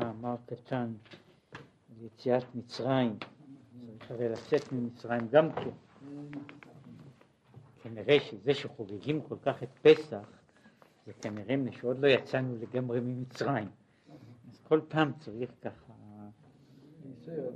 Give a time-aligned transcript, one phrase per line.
[0.00, 0.92] מאמר קטן
[1.90, 3.16] על יציאת מצרים,
[3.98, 5.70] צריך הרי לצאת ממצרים גם כן.
[7.82, 10.28] כנראה שזה שחוגגים כל כך את פסח,
[11.06, 13.68] זה כנראה שעוד לא יצאנו לגמרי ממצרים.
[14.50, 15.92] אז כל פעם צריך ככה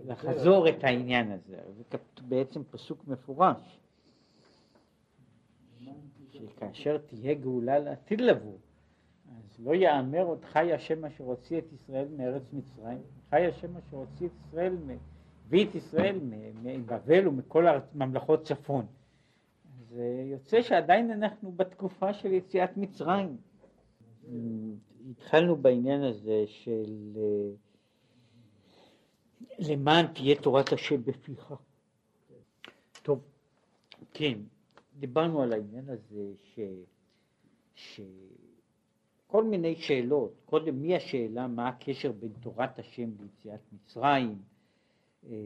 [0.05, 1.61] לחזור את העניין הזה.
[1.77, 1.99] זה
[2.29, 3.81] בעצם פסוק מפורש,
[6.31, 8.57] שכאשר תהיה גאולה לעתיד לבוא,
[9.55, 12.99] אז לא יאמר עוד חי השם אשר הוציא את ישראל מארץ מצרים,
[13.31, 14.77] חי השם אשר הוציא את ישראל,
[15.47, 16.19] הביא את ישראל
[16.63, 18.87] מבבל ומכל ממלכות צפון.
[19.89, 23.37] זה יוצא שעדיין אנחנו בתקופה של יציאת מצרים.
[25.11, 27.19] התחלנו בעניין הזה של
[29.59, 31.55] למען תהיה תורת השם בפיך.
[33.03, 33.21] טוב,
[34.13, 34.39] כן,
[34.99, 36.61] דיברנו על העניין הזה ש...
[37.75, 38.01] ש...
[39.35, 41.47] כל מיני שאלות, קודם מי השאלה?
[41.47, 44.43] מה הקשר בין תורת השם ליציאת מצרים,
[45.27, 45.37] אה,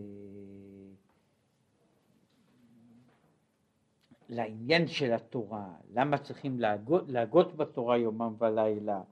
[4.29, 9.03] לעניין של התורה, למה צריכים להגות, להגות בתורה יומם ולילה,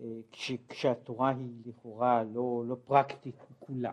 [0.00, 3.92] אה, כש, כשהתורה היא לכאורה לא, לא פרקטית כולה.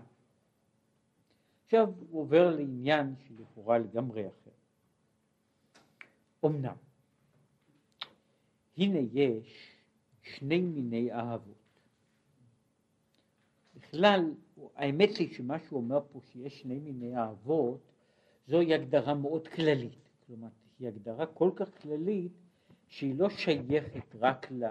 [1.66, 4.52] עכשיו הוא עובר לעניין שלכאורה לגמרי אחר.
[6.46, 6.76] אמנם,
[8.78, 9.71] הנה יש
[10.22, 11.62] שני מיני אהבות.
[13.76, 14.34] בכלל,
[14.76, 17.80] האמת היא שמה שהוא אומר פה שיש שני מיני אהבות,
[18.48, 20.10] זוהי הגדרה מאוד כללית.
[20.28, 20.48] כלומר,
[20.80, 22.32] היא הגדרה כל כך כללית
[22.88, 24.64] שהיא לא שייכת רק ל...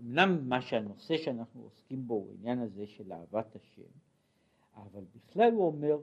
[0.00, 3.90] אמנם מה שהנושא שאנחנו עוסקים בו הוא העניין הזה של אהבת השם,
[4.76, 5.98] אבל בכלל הוא אומר,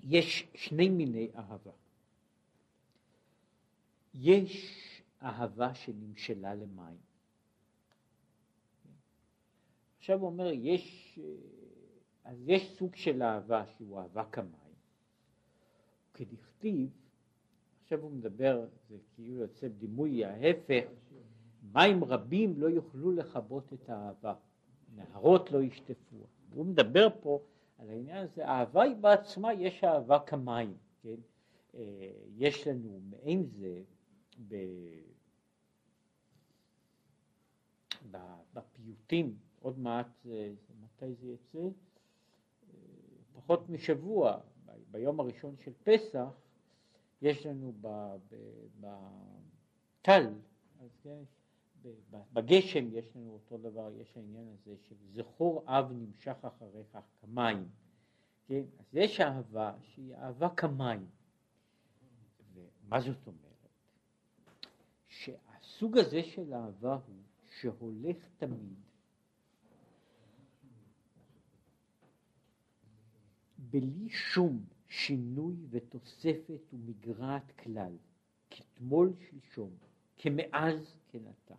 [0.00, 1.70] יש שני מיני אהבה.
[4.14, 4.81] יש
[5.22, 6.96] אהבה שנמשלה למים.
[9.98, 11.18] עכשיו הוא אומר, יש,
[12.24, 14.74] אז יש סוג של אהבה שהוא אהבה כמים,
[16.14, 16.90] כדכתיב,
[17.82, 20.84] עכשיו הוא מדבר, זה כאילו יוצא דימוי ההפך,
[21.72, 24.34] מים רבים לא יוכלו לכבות את האהבה,
[24.94, 26.16] נהרות לא ישטפו.
[26.54, 27.40] הוא מדבר פה
[27.78, 31.16] על העניין הזה, אהבה היא בעצמה, יש אהבה כמים, כן?
[31.74, 33.82] אה, יש לנו מעין זה
[34.48, 34.54] ב...
[38.54, 40.26] בפיוטים, עוד מעט,
[40.80, 41.58] מתי זה יצא?
[41.58, 41.68] אה,
[43.32, 44.38] פחות משבוע,
[44.90, 46.28] ביום הראשון של פסח,
[47.22, 47.72] יש לנו
[48.80, 50.26] בטל,
[51.02, 51.22] כן,
[52.32, 57.68] בגשם יש לנו אותו דבר, יש העניין הזה של זכור אב נמשך אחריך כמים,
[58.46, 58.62] כן?
[58.78, 61.06] אז יש אהבה שהיא אהבה כמים.
[62.54, 63.52] ומה זאת אומרת?
[65.08, 67.21] שהסוג הזה של אהבה הוא
[67.60, 68.92] שהולך תמיד
[73.58, 77.96] בלי שום שינוי ותוספת ומגרעת כלל,
[78.50, 79.70] כתמול שלשום,
[80.16, 81.54] כמאז כנתה.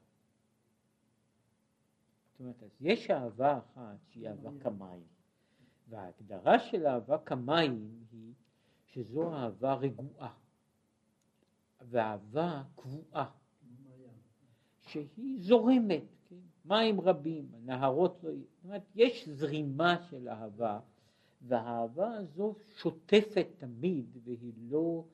[2.31, 5.03] זאת אומרת, אז יש אהבה אחת שהיא אהבה כמים,
[5.89, 8.33] וההגדרה של אהבה כמים היא
[8.85, 10.33] שזו אהבה רגועה,
[11.81, 13.42] ואהבה קבועה.
[14.93, 16.35] שהיא זורמת, כן?
[16.65, 18.31] מים רבים, נהרות לא...
[18.31, 20.79] זאת אומרת, יש זרימה של אהבה,
[21.41, 25.05] והאהבה הזו שוטפת תמיד, והיא לא,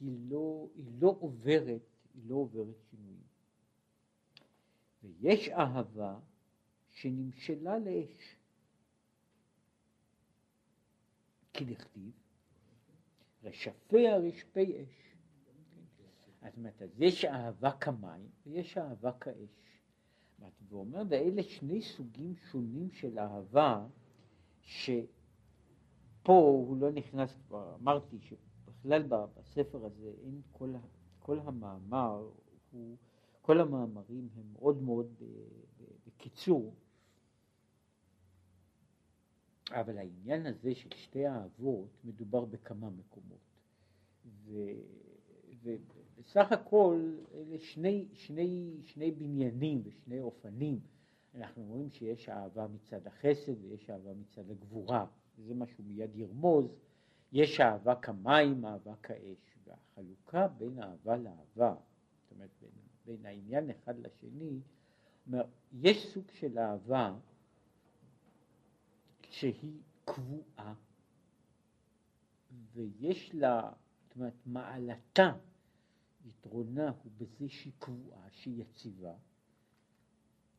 [0.00, 1.82] היא לא, היא לא עוברת,
[2.14, 3.20] היא לא עוברת שינויים.
[5.02, 6.18] ויש אהבה
[6.90, 8.36] שנמשלה לאש.
[11.52, 12.12] כדכתיב,
[13.44, 15.09] רשפיה רשפי אש.
[16.42, 19.60] זאת אומרת, אז יש אהבה כמים ויש אהבה כאש.
[20.68, 23.86] והוא אומר, ואלה שני סוגים שונים של אהבה,
[24.62, 25.08] שפה
[26.26, 30.74] הוא לא נכנס כבר, אמרתי שבכלל בספר הזה אין כל,
[31.18, 32.30] כל המאמר,
[32.70, 32.96] הוא,
[33.42, 35.22] כל המאמרים הם מאוד מאוד
[36.06, 36.74] בקיצור,
[39.70, 43.40] אבל העניין הזה של שתי אהבות מדובר בכמה מקומות.
[44.44, 44.52] ו...
[46.20, 50.80] בסך הכל אלה שני, שני, שני בניינים ושני אופנים.
[51.34, 55.06] אנחנו רואים שיש אהבה מצד החסד ויש אהבה מצד הגבורה,
[55.38, 56.64] וזה מה שהוא מיד ירמוז.
[57.32, 61.74] יש אהבה כמים, אהבה כאש, והחלוקה בין אהבה לאהבה,
[62.22, 62.70] זאת אומרת בין,
[63.06, 64.60] בין העניין אחד לשני,
[65.72, 67.14] יש סוג של אהבה
[69.30, 70.74] שהיא קבועה
[72.72, 75.32] ויש לה, זאת אומרת, מעלתה
[76.24, 79.14] יתרונה הוא בזה שהיא קבועה, שהיא יציבה,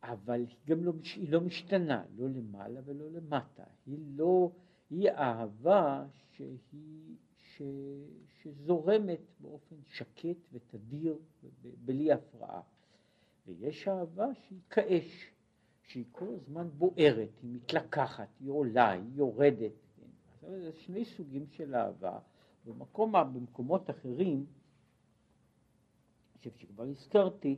[0.03, 3.63] אבל היא גם לא, היא לא משתנה, לא למעלה ולא למטה.
[3.85, 4.51] היא לא,
[4.89, 6.57] היא אהבה שהיא,
[7.37, 7.61] ש,
[8.41, 11.17] שזורמת באופן שקט ותדיר,
[11.85, 12.61] בלי הפרעה.
[13.45, 15.31] ויש אהבה שהיא כאש,
[15.83, 19.71] שהיא כל הזמן בוערת, היא מתלקחת, היא עולה, היא יורדת.
[20.41, 20.59] כן?
[20.59, 22.19] זה שני סוגים של אהבה.
[22.65, 24.45] במקום, במקומות אחרים,
[26.41, 27.57] חושב שכבר הזכרתי,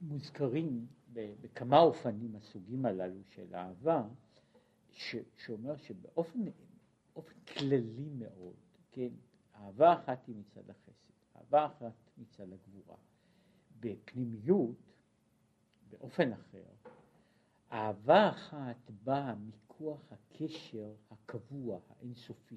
[0.00, 4.08] מוזכרים בכמה אופנים הסוגים הללו של אהבה,
[4.90, 6.40] ש, שאומר שבאופן
[7.46, 8.56] כללי מאוד,
[8.90, 9.08] כן,
[9.54, 12.96] אהבה אחת היא מצד החסד, אהבה אחת מצד הגבורה.
[13.80, 14.76] בפנימיות,
[15.90, 16.64] באופן אחר,
[17.72, 22.56] אהבה אחת באה מכוח הקשר הקבוע, האינסופי.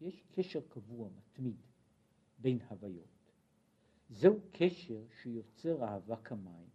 [0.00, 1.56] יש קשר קבוע, מתמיד,
[2.38, 3.18] בין הוויות.
[4.10, 6.68] זהו קשר שיוצר אהבה כמים,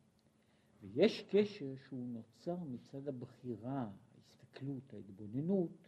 [0.81, 5.87] ויש קשר שהוא נוצר מצד הבחירה, ההסתכלות, ההתבוננות,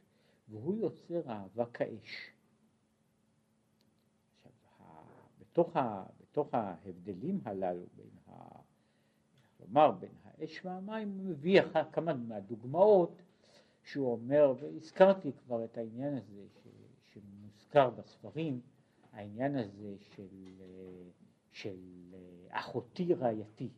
[0.49, 2.31] והוא יוצר אהבה כאש.
[4.33, 4.51] עכשיו,
[5.39, 8.61] בתוך, ה, בתוך ההבדלים הללו בין, ה,
[9.57, 11.61] כלומר, בין האש והמים, הוא מביא
[11.91, 13.21] כמה מהדוגמאות
[13.83, 16.45] שהוא אומר, והזכרתי כבר את העניין הזה
[17.75, 18.61] ש, שמוזכר בספרים,
[19.11, 20.61] העניין הזה של
[21.51, 21.77] של
[22.13, 23.69] אה, אחותי רעייתי,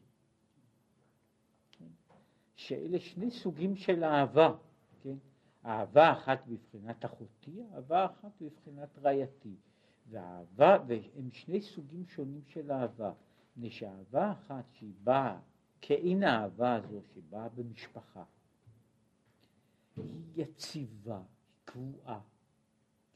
[2.56, 4.56] שאלה שני סוגים של אהבה,
[5.02, 5.18] כן?
[5.66, 9.56] אהבה אחת בבחינת אחותי, אהבה אחת בבחינת רעייתי,
[10.10, 13.14] ואהבה, והם שני סוגים שונים של אהבה,
[13.52, 15.40] מפני שאהבה אחת שהיא באה,
[15.82, 18.24] כאין האהבה הזו שבאה במשפחה,
[19.96, 20.04] היא
[20.36, 21.22] יציבה,
[21.66, 22.20] קבועה,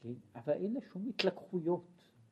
[0.02, 0.12] כן?
[0.34, 1.84] אבל אין לה שום התלקחויות.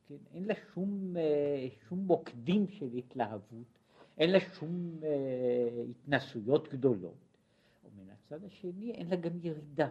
[0.07, 0.15] כן?
[0.33, 3.79] אין לה שום, אה, שום מוקדים של התלהבות,
[4.17, 7.37] אין לה שום אה, התנסויות גדולות.
[7.85, 9.89] ומן הצד השני אין לה גם ירידה,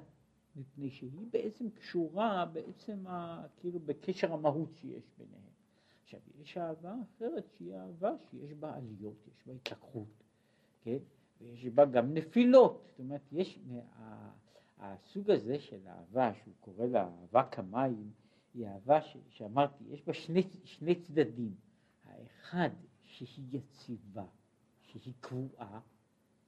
[0.57, 5.51] מפני שהיא בעצם קשורה בעצם ה, כאילו בקשר המהות שיש ביניהם.
[6.05, 10.25] עכשיו יש אהבה אחרת שהיא אהבה שיש בה עליות, יש בה התלקחות,
[10.83, 10.99] כן?
[11.41, 13.59] ויש בה גם נפילות, זאת אומרת יש,
[14.81, 18.11] הסוג הזה של אהבה שהוא קורא לה אהבה כמים
[18.55, 21.55] היא אהבה ש, שאמרתי, יש בה שני, שני צדדים.
[22.05, 22.71] האחד
[23.03, 24.25] שהיא יציבה,
[24.81, 25.81] שהיא קבועה,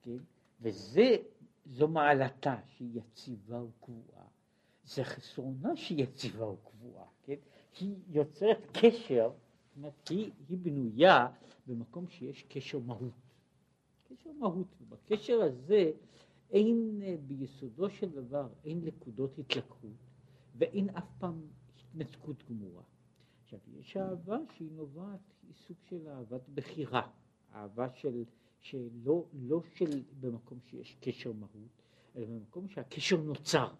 [0.02, 0.16] כן?
[0.60, 1.16] וזה,
[1.66, 4.24] זו מעלתה שהיא יציבה וקבועה.
[4.84, 7.36] זה חסרונה שהיא יציבה וקבועה, כן?
[7.80, 11.28] היא יוצרת קשר, זאת אומרת, היא, היא בנויה
[11.66, 13.12] במקום שיש קשר מהות.
[14.08, 15.92] קשר מהות, ובקשר הזה
[16.52, 19.96] אין ביסודו של דבר, אין נקודות התלקחות,
[20.54, 21.46] ואין אף פעם
[21.78, 22.82] התנתקות גמורה.
[23.44, 27.10] עכשיו, יש אהבה שהיא נובעת, היא סוג של אהבת בחירה,
[27.54, 28.24] אהבה של,
[28.60, 31.82] שלא לא של במקום שיש קשר מהות,
[32.16, 33.74] אלא במקום שהקשר נוצר.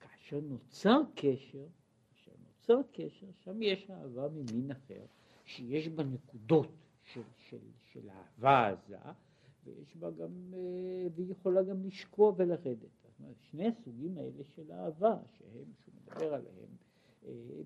[0.00, 1.66] כאשר נוצר קשר,
[2.10, 5.04] כאשר נוצר קשר, שם יש אהבה ממין אחר,
[5.44, 8.98] שיש בה נקודות של, של, של אהבה עזה,
[9.66, 12.88] ויש בה גם, אה, והיא יכולה גם לשקוע ולרדת.
[13.02, 16.66] זאת אומרת, שני הסוגים האלה של אהבה, שהם, שהוא מדבר עליהם,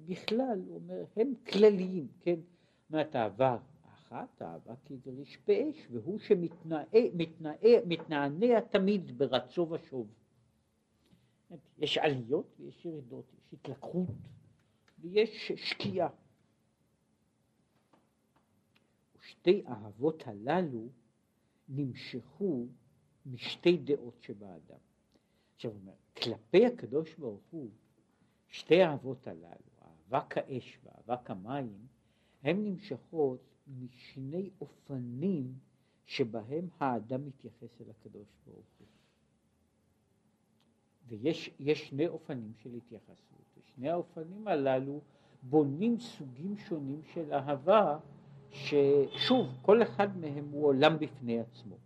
[0.06, 2.34] בכלל, הוא אומר, הם כלליים, כן?
[2.34, 3.58] זאת אומרת, אהבה
[3.88, 10.08] אחת, אהבה כגריש באש, והוא שמתנענע תמיד ברצו ושוב.
[11.78, 14.08] יש עליות ויש ירידות, יש התלקחות
[14.98, 16.08] ויש שקיעה.
[19.18, 20.88] ושתי אהבות הללו
[21.70, 22.66] נמשכו
[23.26, 24.78] משתי דעות שבאדם.
[25.54, 27.70] עכשיו אומר, כלפי הקדוש ברוך הוא
[28.48, 31.86] שתי האהבות הללו, אהבה כאש ואהבה כמים,
[32.42, 35.54] הן נמשכות משני אופנים
[36.06, 38.86] שבהם האדם מתייחס אל הקדוש ברוך הוא.
[41.08, 41.50] ויש
[41.88, 45.00] שני אופנים של התייחסות, ושני האופנים הללו
[45.42, 47.98] בונים סוגים שונים של אהבה,
[48.50, 51.76] ששוב, כל אחד מהם הוא עולם בפני עצמו.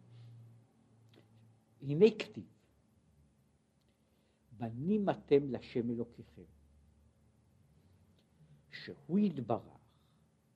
[1.82, 2.44] הנה כתיב,
[4.56, 6.42] בנים אתם לשם אלוקיכם.
[8.70, 9.78] שהוא יתברך,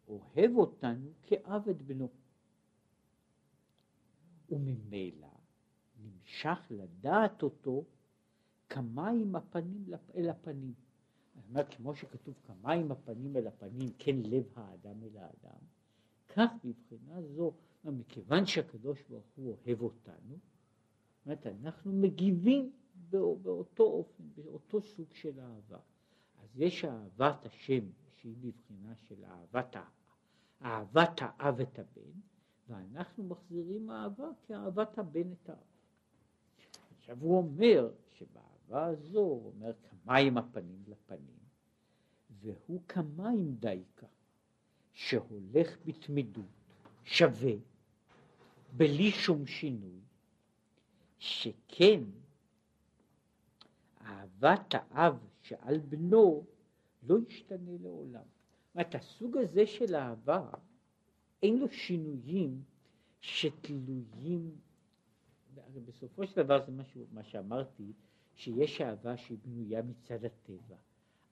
[0.08, 2.08] אוהב אותנו כאב את בנו.
[4.50, 5.28] וממילא
[6.02, 7.84] נמשך לדעת אותו
[8.68, 9.84] כמים הפנים
[10.14, 10.74] אל הפנים.
[11.34, 15.60] זאת אומרת, כמו שכתוב כמים הפנים אל הפנים, כן לב האדם אל האדם,
[16.38, 17.52] כך מבחינה זו,
[17.84, 20.38] מכיוון שהקדוש ברוך הוא אוהב אותנו,
[21.26, 22.72] אומרת, אנחנו מגיבים
[23.10, 25.78] באותו אופן, באותו סוג של אהבה.
[26.42, 29.76] אז יש אהבת השם שהיא בבחינה של אהבת
[30.62, 32.20] אהבת האב את הבן,
[32.68, 35.58] ואנחנו מחזירים אהבה כאהבת הבן את האב.
[36.98, 41.38] עכשיו הוא אומר שבאהבה הזו, הוא אומר כמים הפנים לפנים,
[42.40, 44.06] והוא כמים דייקה,
[44.98, 46.44] שהולך בתמידות,
[47.04, 47.52] שווה,
[48.76, 50.00] בלי שום שינוי,
[51.18, 52.02] שכן
[54.00, 56.44] אהבת האב שעל בנו
[57.02, 58.22] לא ישתנה לעולם.
[58.74, 60.50] זאת הסוג הזה של אהבה,
[61.42, 62.62] אין לו שינויים
[63.20, 64.56] שתלויים,
[65.56, 67.92] הרי בסופו של דבר זה משהו, מה שאמרתי,
[68.34, 70.76] שיש אהבה שהיא בנויה מצד הטבע.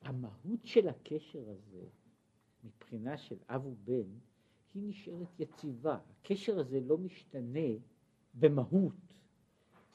[0.02, 1.86] המהות של הקשר הזה,
[2.66, 4.08] מבחינה של אב ובן,
[4.74, 5.98] היא נשארת יציבה.
[6.10, 7.68] הקשר הזה לא משתנה
[8.34, 8.94] במהות,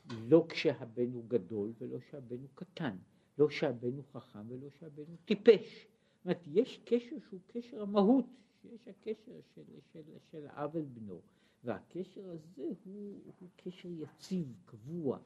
[0.10, 2.98] לא כשהבן הוא גדול ולא כשהבן הוא קטן,
[3.38, 5.88] לא כשהבן הוא חכם ולא כשהבן הוא טיפש.
[6.18, 8.26] זאת אומרת, יש קשר שהוא קשר המהות,
[8.62, 9.64] שיש הקשר של,
[9.94, 10.02] של,
[10.32, 11.22] של האב אל בנו,
[11.64, 15.20] והקשר הזה הוא, הוא קשר יציב, קבוע.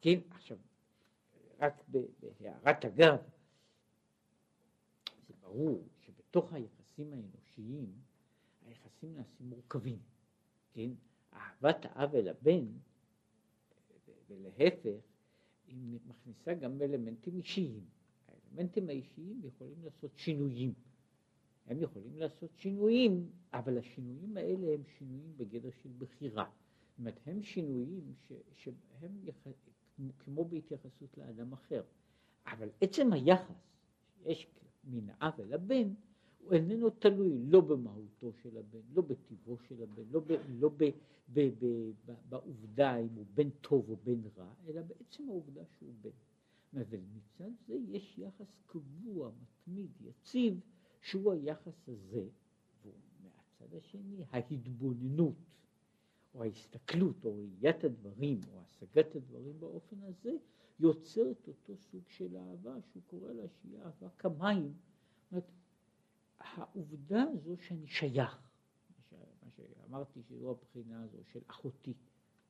[0.00, 0.58] כן, עכשיו,
[1.60, 1.84] רק
[2.40, 3.18] בהערת אגב,
[5.26, 6.52] זה ברור שבתוך
[6.96, 7.92] היחסים האנושיים,
[8.66, 9.98] היחסים נעשים מורכבים,
[10.72, 10.90] כן?
[11.32, 12.66] אהבת האב אל הבן,
[14.28, 15.00] ולהפך,
[15.66, 17.84] היא מכניסה גם אלמנטים אישיים.
[18.28, 20.74] האלמנטים האישיים יכולים לעשות שינויים.
[21.66, 26.50] הם יכולים לעשות שינויים, אבל השינויים האלה הם שינויים בגדר של בחירה.
[26.90, 29.46] זאת אומרת, הם שינויים ש, שהם יח...
[30.18, 31.82] כמו בהתייחסות לאדם אחר.
[32.46, 33.76] אבל עצם היחס
[34.22, 34.46] שיש
[34.84, 35.94] מן האב אל הבן,
[36.44, 40.84] הוא איננו תלוי לא במהותו של הבן, לא בטיבו של הבן, לא, ב, לא ב,
[41.32, 45.94] ב, ב, ב, בעובדה אם הוא בן טוב או בן רע, אלא בעצם העובדה שהוא
[46.02, 46.10] בן.
[46.74, 50.60] ומצד זה יש יחס קבוע, מתמיד, יציב,
[51.00, 52.26] שהוא היחס הזה,
[52.84, 55.34] ומהצד השני ההתבוננות,
[56.34, 60.36] או ההסתכלות, או ראיית הדברים, או השגת הדברים באופן הזה,
[60.80, 64.72] יוצרת אותו סוג של אהבה, שהוא קורא לה שהיא אהבה כמים.
[64.72, 65.44] זאת אומרת,
[66.44, 68.38] העובדה הזו שאני שייך,
[69.42, 71.94] מה שאמרתי שזו הבחינה הזו של אחותי,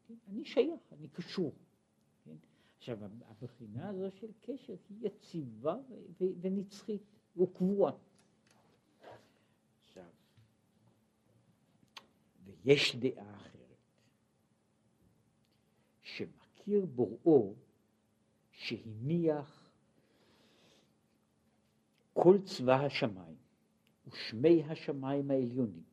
[0.08, 0.14] כן?
[0.28, 1.52] אני שייך, אני קשור.
[2.24, 2.36] כן?
[2.78, 5.76] עכשיו, הבחינה הזו של קשר היא יציבה
[6.40, 7.02] ונצחית,
[7.36, 7.92] וקבועה.
[9.84, 10.10] עכשיו,
[12.44, 13.76] ויש דעה אחרת,
[16.02, 17.54] שמכיר בוראו
[18.50, 19.70] שהניח
[22.12, 23.43] כל צבא השמיים
[24.06, 25.84] ושמי השמיים העליונים,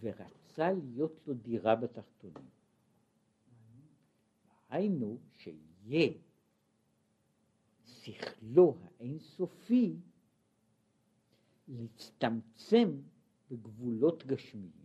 [0.00, 2.48] ורצה להיות לו דירה בתחתונים.
[4.68, 6.12] היינו שיהיה
[7.84, 9.96] שכלו האינסופי
[11.68, 13.00] להצטמצם
[13.50, 14.82] בגבולות גשמיים.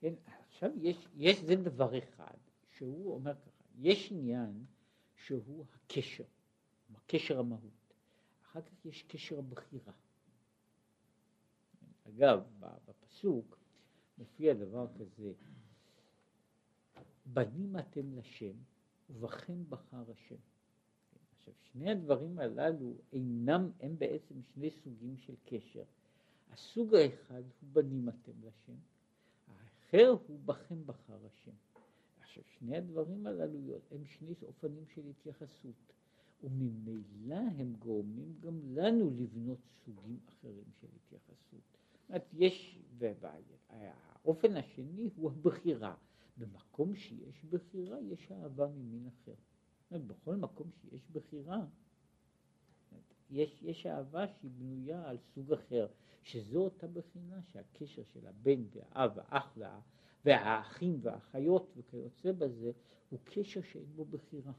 [0.00, 0.14] כן,
[0.48, 2.36] עכשיו יש, יש זה דבר אחד
[2.70, 4.64] שהוא אומר ככה, יש עניין
[5.14, 6.24] שהוא הקשר,
[6.94, 7.94] הקשר המהות,
[8.42, 9.92] אחר כך יש קשר הבחירה.
[12.18, 12.42] אגב,
[12.88, 13.58] בפסוק
[14.18, 15.32] מופיע דבר כזה,
[17.26, 18.52] בנים אתם לשם
[19.10, 20.36] ובכם בחר השם.
[21.38, 25.84] עכשיו, שני הדברים הללו אינם, הם בעצם שני סוגים של קשר.
[26.50, 28.78] הסוג האחד הוא בנים אתם לשם,
[29.48, 31.56] האחר הוא בכם בחר השם.
[32.20, 33.58] עכשיו, שני הדברים הללו
[33.90, 35.92] הם שני אופנים של התייחסות,
[36.44, 41.77] וממילא הם גורמים גם לנו לבנות סוגים אחרים של התייחסות.
[42.08, 45.94] אומרת, יש, והאופן השני הוא הבחירה.
[46.38, 49.34] במקום שיש בחירה יש אהבה ממין אחר.
[49.90, 51.64] אומרת, בכל מקום שיש בחירה,
[53.30, 55.86] יש, יש אהבה שהיא בנויה על סוג אחר,
[56.22, 59.80] שזו אותה בחינה שהקשר של הבן והאב והאח וה,
[60.24, 62.72] והאחים והאחיות וכיוצא בזה
[63.08, 64.52] הוא קשר שאין בו בחירה.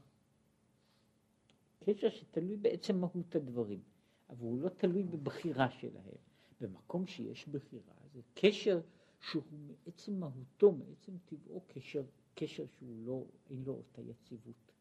[1.84, 3.82] קשר שתלוי בעצם מהות הדברים,
[4.30, 6.29] אבל הוא לא תלוי בבחירה שלהם.
[6.60, 8.80] במקום שיש בחירה, זה קשר
[9.20, 12.02] שהוא מעצם מהותו, מעצם טבעו, קשר,
[12.34, 14.72] קשר שהוא לא, אין לו אותה יציבות,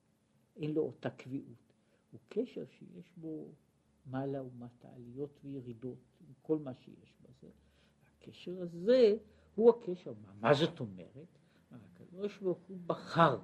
[0.56, 1.74] אין לו אותה קביעות.
[2.12, 3.52] הוא קשר שיש בו
[4.06, 7.50] מעלה ומטה, עליות וירידות, עם כל מה שיש בזה.
[8.18, 9.18] הקשר הזה
[9.56, 11.40] הוא הקשר, מה, מה זאת אומרת?
[11.72, 13.40] הקדוש ברוך הוא בחר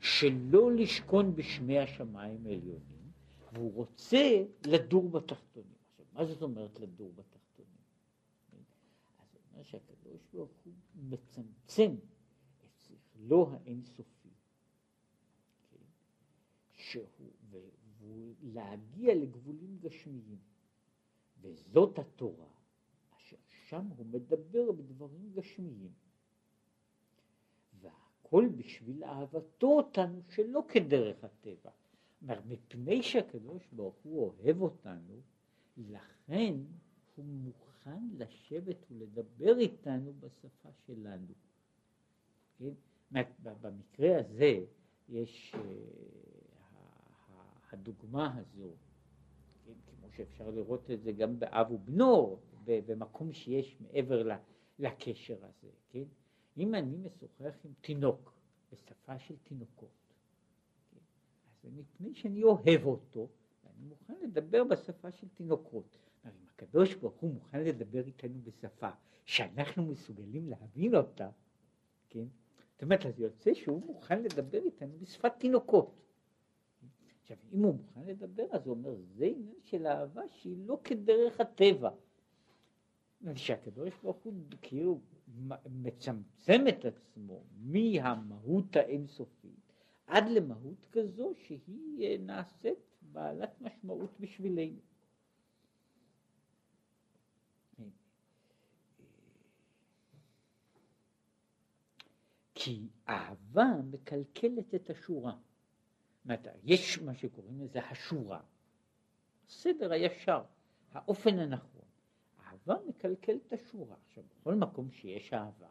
[0.00, 3.10] שלא לשכון בשמי השמיים העליונים,
[3.52, 5.74] והוא רוצה לדור בתחתונים.
[5.90, 7.41] עכשיו, מה זאת אומרת לדור בתחתונים?
[9.52, 11.94] אומר שהקדוש ברוך הוא מצמצם
[12.64, 14.34] את שכלו האינסופי,
[15.70, 15.84] כן?
[16.72, 17.30] שהוא,
[18.42, 20.38] להגיע לגבולים גשמיים,
[21.40, 22.50] וזאת התורה
[23.16, 23.36] אשר
[23.68, 25.92] שם הוא מדבר בדברים גשמיים.
[27.80, 31.70] והכל בשביל אהבתו אותנו שלא כדרך הטבע.
[32.22, 35.20] אומר, מפני שהקדוש ברוך הוא אוהב אותנו,
[35.76, 36.54] לכן
[37.16, 37.71] הוא מוכן
[38.12, 41.32] לשבת ולדבר איתנו בשפה שלנו.
[42.58, 42.72] כן?
[43.42, 44.64] במקרה הזה
[45.08, 45.58] יש uh,
[47.72, 48.70] הדוגמה הזו,
[49.64, 49.72] כן?
[49.86, 54.28] כמו שאפשר לראות את זה גם באב ובנו, במקום שיש מעבר
[54.78, 56.04] לקשר הזה, כן?
[56.56, 58.32] אם אני משוחח עם תינוק
[58.72, 60.14] בשפה של תינוקות,
[60.90, 60.98] כן?
[61.64, 63.28] אז מפני שאני אוהב אותו,
[63.64, 65.98] ואני מוכן לדבר בשפה של תינוקות.
[66.24, 68.90] אם הקדוש ברוך הוא מוכן לדבר איתנו בשפה
[69.24, 71.30] שאנחנו מסוגלים להבין אותה,
[72.08, 72.24] כן?
[72.72, 76.02] זאת אומרת, אז יוצא שהוא מוכן לדבר איתנו בשפת תינוקות.
[77.22, 81.40] עכשיו, אם הוא מוכן לדבר, אז הוא אומר, זה עניין של אהבה שהיא לא כדרך
[81.40, 81.90] הטבע.
[83.34, 85.00] שהקדוש ברוך הוא כאילו
[85.66, 89.72] מצמצם את עצמו מהמהות האינסופית
[90.06, 92.78] עד למהות כזו שהיא אה, נעשית
[93.12, 94.78] בעלת משמעות בשבילנו.
[102.64, 105.36] כי אהבה מקלקלת את השורה.
[106.62, 108.40] יש מה שקוראים לזה השורה,
[109.46, 110.42] הסדר הישר,
[110.92, 111.84] האופן הנכון.
[112.40, 113.96] אהבה מקלקל את השורה.
[114.06, 115.68] עכשיו, בכל מקום שיש אהבה,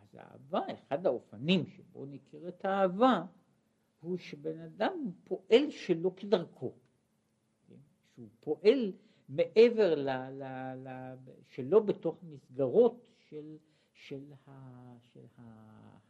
[0.00, 3.22] אז האהבה, אחד האופנים שבו נקראת האהבה,
[4.00, 6.72] הוא שבן אדם פועל שלא כדרכו,
[8.14, 8.92] שהוא פועל
[9.28, 10.08] מעבר ל...
[10.10, 10.42] ל,
[10.88, 11.14] ל
[11.48, 13.56] שלא בתוך מסגרות של,
[13.96, 14.50] של, ה,
[15.00, 15.42] של ה,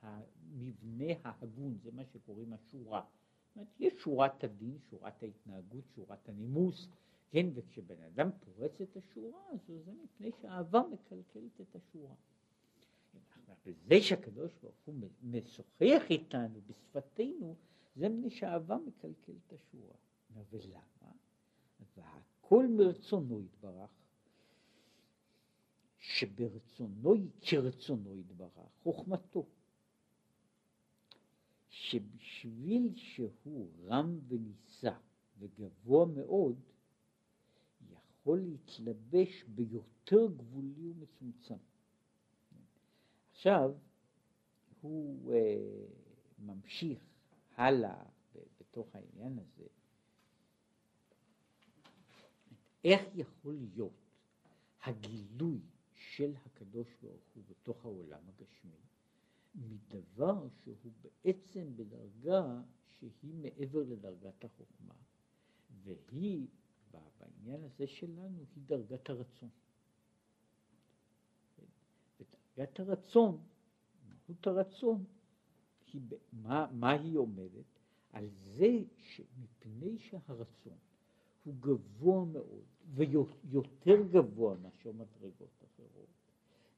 [0.03, 3.05] המבנה ההגון, זה מה שקוראים השורה.
[3.49, 6.89] זאת אומרת, יש שורת הדין, שורת ההתנהגות, שורת הנימוס,
[7.31, 12.15] כן, וכשבן אדם פורץ את השורה הזו, זה מפני שהאהבה מקלקלת את השורה.
[13.67, 17.57] וזה שהקדוש ברוך הוא משוחח איתנו בשפתנו,
[17.97, 19.95] זה מפני שהאהבה מקלקלת את השורה.
[20.51, 21.13] ולמה?
[21.97, 23.91] והכל מרצונו יתברך,
[26.07, 29.47] שברצונו, כרצונו יתברך, חוכמתו.
[31.69, 34.95] שבשביל שהוא רם ונישא
[35.39, 36.61] וגבוה מאוד,
[37.91, 41.57] יכול להתלבש ביותר גבולי ומצומצם.
[43.31, 43.75] עכשיו,
[44.81, 45.37] הוא uh,
[46.39, 46.99] ממשיך
[47.57, 48.05] הלאה
[48.61, 49.67] בתוך העניין הזה.
[52.85, 53.93] איך יכול להיות
[54.83, 55.61] הגילוי
[55.97, 58.81] של הקדוש ברוך הוא בתוך העולם הגשמי
[59.55, 64.95] מדבר שהוא בעצם בדרגה שהיא מעבר לדרגת החוכמה
[65.83, 66.47] והיא
[66.91, 69.49] בעניין הזה שלנו היא דרגת הרצון.
[72.21, 73.45] ודרגת הרצון,
[74.09, 75.05] מהות הרצון,
[75.93, 76.01] היא,
[76.33, 77.65] מה, מה היא עומדת?
[78.13, 80.79] על זה שמפני שהרצון
[81.45, 86.09] הוא גבוה מאוד ויותר גבוה מאשר מדרגות אחרות,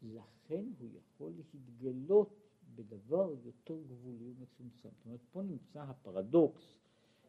[0.03, 4.89] לכן הוא יכול להתגלות בדבר יותר גבולי ומצומצם.
[4.97, 6.79] זאת אומרת, פה נמצא הפרדוקס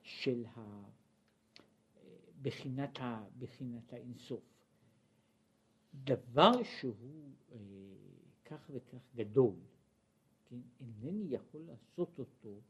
[0.03, 0.83] של ה...
[2.41, 4.43] בחינת, ה, בחינת האינסוף.
[5.93, 7.57] דבר שהוא אה,
[8.45, 9.55] כך וכך גדול,
[10.45, 12.61] כן, אינני יכול לעשות אותו,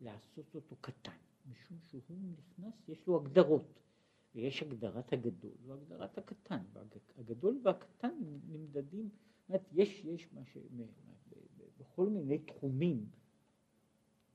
[0.00, 1.16] לעשות אותו קטן,
[1.50, 3.80] משום שהוא נכנס, יש לו הגדרות,
[4.34, 6.62] ויש הגדרת הגדול והגדרת הקטן,
[7.16, 8.14] והגדול והקטן
[8.48, 10.56] נמדדים, זאת אומרת, יש, יש מה ש...
[11.78, 13.06] בכל מיני תחומים,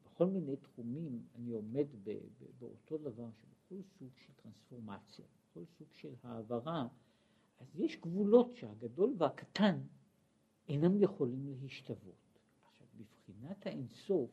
[0.05, 3.29] בכל מיני תחומים אני עומד ב, ב, באותו דבר,
[3.69, 6.87] כל סוג של טרנספורמציה, כל סוג של העברה,
[7.59, 9.81] אז יש גבולות שהגדול והקטן
[10.67, 12.39] אינם יכולים להשתוות.
[12.67, 14.31] עכשיו, בבחינת האינסוף,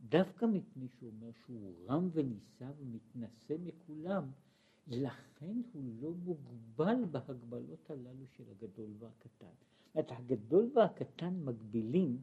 [0.00, 4.30] דווקא מפני שהוא אומר שהוא רם ונישא ומתנשא מכולם,
[4.88, 9.46] לכן הוא לא מוגבל בהגבלות הללו של הגדול והקטן.
[9.94, 12.18] אומרת, הגדול והקטן מגבילים,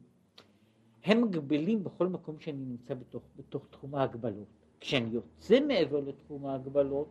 [1.04, 4.48] הם מגבילים בכל מקום שאני נמצא בתוך, בתוך תחום ההגבלות.
[4.80, 7.08] כשאני יוצא מעבר לתחום ההגבלות,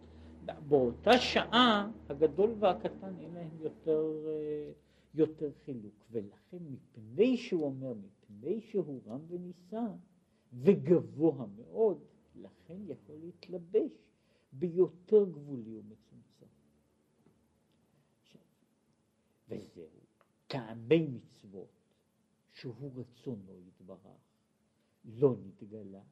[0.68, 4.72] באותה שעה הגדול והקטן אין להם יותר, אה,
[5.16, 6.06] יותר חילוק.
[6.12, 9.86] ולכן מפני שהוא אומר, מפני שהוא רם ונישא
[10.54, 11.98] וגבוה מאוד,
[12.36, 13.92] לכן יכול להתלבש
[14.60, 16.46] ביותר גבולי ומצומצם.
[19.50, 19.90] וזהו,
[20.48, 21.70] טעמי מצוות,
[22.52, 24.22] שהוא רצונו יתברך,
[25.06, 26.04] לא נתגלה.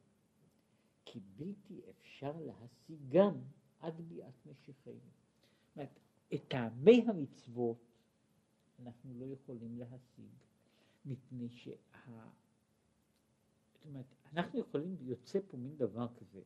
[1.04, 3.34] כי בלתי אפשר להשיגם
[3.80, 4.92] עד ביאת משיחנו.
[4.92, 5.98] זאת אומרת,
[6.34, 7.78] את טעמי המצוות
[8.78, 10.32] אנחנו לא יכולים להשיג,
[11.04, 11.70] מפני שה...
[13.74, 16.42] זאת אומרת, אנחנו יכולים, יוצא פה מין דבר כזה,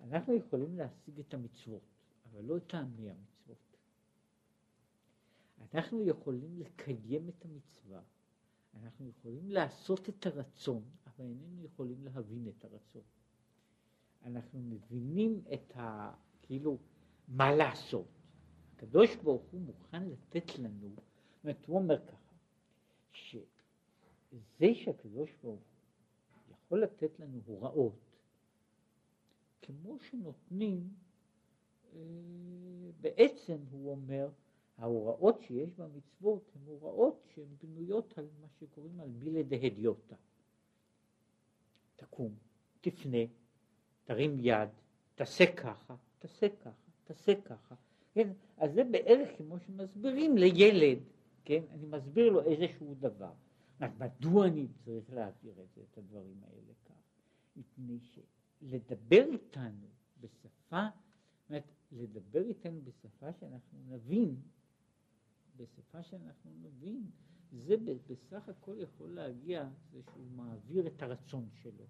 [0.00, 1.82] אנחנו יכולים להשיג את המצוות,
[2.24, 3.76] אבל לא את טעמי המצוות.
[5.72, 8.00] אנחנו יכולים לקיים את המצווה,
[8.74, 13.02] אנחנו יכולים לעשות את הרצון, אבל איננו יכולים להבין את הרצון.
[14.22, 16.12] אנחנו מבינים את ה...
[16.42, 16.78] כאילו,
[17.28, 18.06] מה לעשות.
[18.76, 22.34] הקדוש ברוך הוא מוכן לתת לנו, זאת אומרת, הוא אומר ככה,
[23.12, 25.60] שזה שהקדוש ברוך
[26.46, 28.07] הוא יכול לתת לנו הוראות,
[29.62, 30.88] כמו שנותנים,
[31.94, 32.00] אה,
[33.00, 34.28] בעצם הוא אומר,
[34.78, 40.16] ההוראות שיש במצוות הן הוראות שהן בנויות על מה שקוראים על מילה דהדיוטה.
[41.96, 42.34] תקום,
[42.80, 43.18] תפנה,
[44.04, 44.68] תרים יד,
[45.14, 47.74] תעשה ככה, תעשה ככה, תעשה ככה.
[48.12, 48.32] כן?
[48.56, 50.98] אז זה בערך כמו שמסבירים לילד,
[51.44, 51.62] כן?
[51.70, 53.32] אני מסביר לו איזשהו דבר.
[53.80, 55.52] מדוע אני צריך להעביר
[55.92, 56.94] את הדברים האלה כך?
[57.56, 57.98] מפני
[58.60, 59.86] שלדבר איתנו
[60.20, 60.86] בשפה,
[61.40, 64.40] זאת אומרת, לדבר איתנו בשפה שאנחנו נבין,
[65.56, 67.10] בשפה שאנחנו נבין,
[67.52, 67.74] זה
[68.06, 71.86] בסך הכל יכול להגיע, זה שהוא מעביר את הרצון שלו.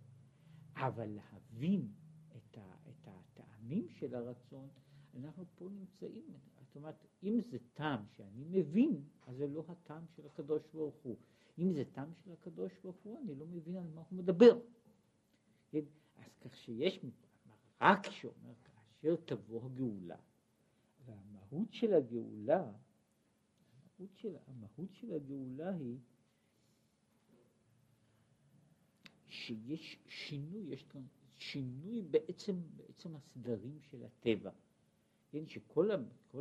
[0.76, 1.92] אבל להבין
[2.36, 4.68] את, ה, את הטעמים של הרצון,
[5.14, 6.24] אנחנו פה נמצאים,
[6.66, 11.16] זאת אומרת, אם זה טעם שאני מבין, אז זה לא הטעם של הקדוש ברוך הוא.
[11.58, 14.58] אם זה טעם של הקדוש ברוך הוא, אני לא מבין על מה הוא מדבר.
[16.40, 17.00] כך שיש
[17.80, 20.16] רק שאומר, כאשר תבוא הגאולה,
[21.04, 22.72] והמהות של הגאולה,
[23.98, 25.98] המהות של, המהות של הגאולה היא
[29.26, 31.02] שיש שינוי, יש כאן
[31.38, 34.50] שינוי בעצם, בעצם הסדרים של הטבע.
[35.30, 35.90] כן, שכל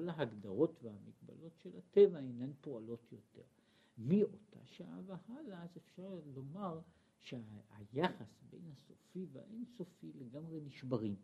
[0.10, 3.43] ההגדרות והמגבלות של הטבע אינן פועלות יותר.
[3.97, 6.79] מאותה שעה והלאה, אז אפשר לומר
[7.21, 11.15] שהיחס בין הסופי והאינסופי לגמרי נשברים.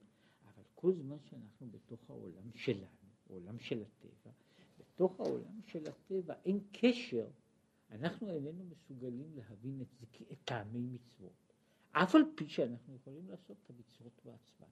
[0.45, 2.87] אבל כל זמן שאנחנו בתוך העולם שלנו,
[3.27, 4.31] עולם של הטבע,
[4.79, 7.27] בתוך העולם של הטבע אין קשר,
[7.91, 11.53] אנחנו איננו מסוגלים להבין את זה כטעמי מצוות.
[11.91, 14.67] אף על פי שאנחנו יכולים לעשות את המצוות בעצמן.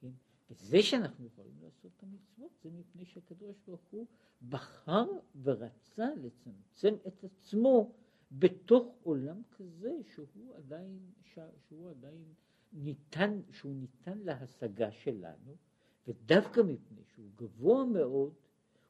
[0.00, 0.10] כן?
[0.50, 4.06] וזה שאנחנו יכולים לעשות את המצוות זה מפני שהקדוש ברוך הוא
[4.48, 5.06] בחר
[5.42, 7.92] ורצה לצמצם את עצמו
[8.38, 10.98] בתוך עולם כזה שהוא עדיין,
[11.68, 12.24] שהוא עדיין
[12.72, 15.56] ניתן, שהוא ניתן להשגה שלנו,
[16.08, 18.34] ודווקא מפני שהוא גבוה מאוד,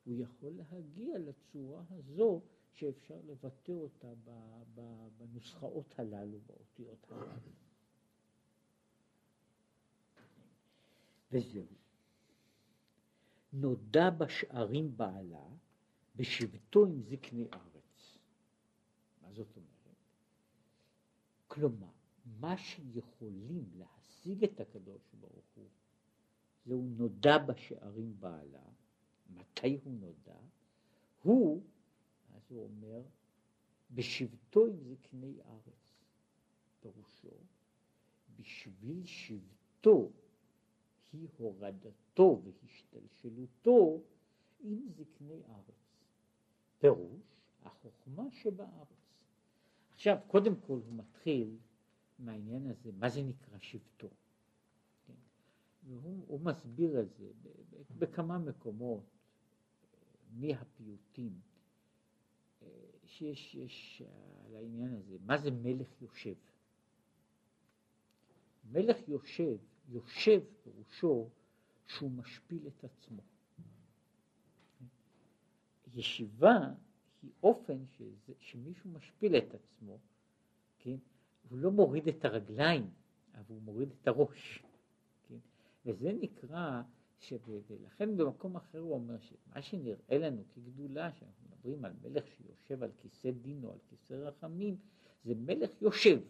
[0.04, 2.40] הוא יכול להגיע לצורה הזו
[2.72, 4.12] שאפשר לבטא אותה
[5.18, 7.52] בנוסחאות הללו, באותיות הללו.
[11.32, 11.64] וזהו.
[13.52, 15.46] נודע בשערים בעלה
[16.16, 17.73] בשבטו עם זקני ארץ.
[19.34, 19.96] זאת אומרת?
[21.48, 21.90] כלומר,
[22.40, 25.68] מה שיכולים להשיג את הקדוש ברוך הוא,
[26.66, 28.62] זהו נודע בשערים בעלה.
[29.30, 30.40] מתי הוא נודע?
[31.22, 31.62] הוא,
[32.34, 33.02] אז הוא אומר,
[33.90, 35.84] בשבטו עם זקני ארץ.
[36.80, 37.36] פירושו,
[38.36, 40.10] בשביל שבטו
[41.12, 44.02] היא הורדתו והשתלשלותו
[44.60, 46.06] עם זקני ארץ.
[46.78, 47.22] פירוש,
[47.62, 49.03] החוכמה שבארץ.
[49.94, 51.56] עכשיו, קודם כל הוא מתחיל
[52.18, 54.08] מהעניין הזה, מה זה נקרא שבטו.
[55.06, 55.12] כן?
[55.88, 57.26] והוא מסביר את זה
[57.98, 59.04] בכמה מקומות
[60.30, 61.40] מהפיוטים
[63.04, 64.02] שיש יש
[64.46, 66.34] על העניין הזה, מה זה מלך יושב.
[68.72, 69.56] מלך יושב
[69.88, 71.28] יושב פירושו
[71.86, 73.22] שהוא משפיל את עצמו.
[75.94, 76.58] ישיבה
[77.24, 79.98] היא אופן שזה, שמישהו משפיל את עצמו,
[80.78, 80.96] כן?
[81.48, 82.90] הוא לא מוריד את הרגליים,
[83.34, 84.62] אבל הוא מוריד את הראש,
[85.28, 85.38] כן?
[85.86, 86.82] וזה נקרא.
[87.68, 92.90] ולכן במקום אחר הוא אומר שמה שנראה לנו כגדולה, שאנחנו מדברים על מלך שיושב על
[92.98, 94.76] כיסא דין או על כיסא רחמים,
[95.24, 96.20] זה מלך יושב.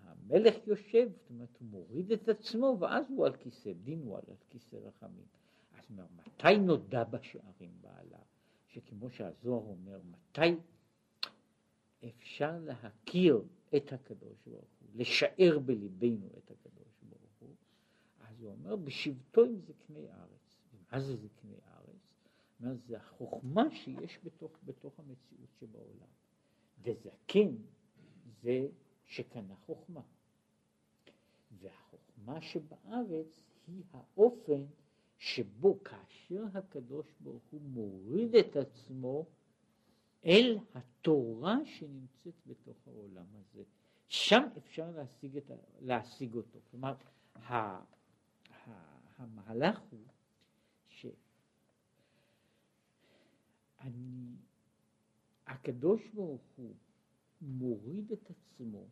[0.00, 4.22] המלך יושב, זאת אומרת, הוא מוריד את עצמו, ואז הוא על כיסא דין, הוא על
[4.50, 5.26] כיסא רחמים.
[5.86, 8.18] אז אומר, מתי נודע בשערים בעלה?
[8.66, 10.56] שכמו שהזוהר אומר, מתי
[12.08, 13.44] אפשר להכיר
[13.76, 17.54] את הקדוש ברוך הוא, לשער בליבנו את הקדוש ברוך הוא,
[18.20, 20.56] אז הוא אומר, בשבתו עם זקני ארץ.
[20.74, 22.14] ומה זה זקני ארץ?
[22.60, 26.08] אומר, זה החוכמה שיש בתוך, בתוך המציאות שבעולם.
[26.82, 27.56] וזקן
[28.42, 28.68] זה
[29.04, 30.02] שקנה חוכמה.
[31.58, 34.64] והחוכמה שבארץ היא האופן
[35.18, 39.26] שבו כאשר הקדוש ברוך הוא מוריד את עצמו
[40.24, 43.62] אל התורה שנמצאת בתוך העולם הזה.
[44.08, 45.50] שם אפשר להשיג, את,
[45.80, 46.58] להשיג אותו.
[46.70, 46.94] כלומר,
[47.34, 47.82] ה, ה,
[49.16, 50.00] המהלך הוא
[50.88, 51.10] שאני,
[55.46, 56.74] הקדוש ברוך הוא
[57.40, 58.86] מוריד את עצמו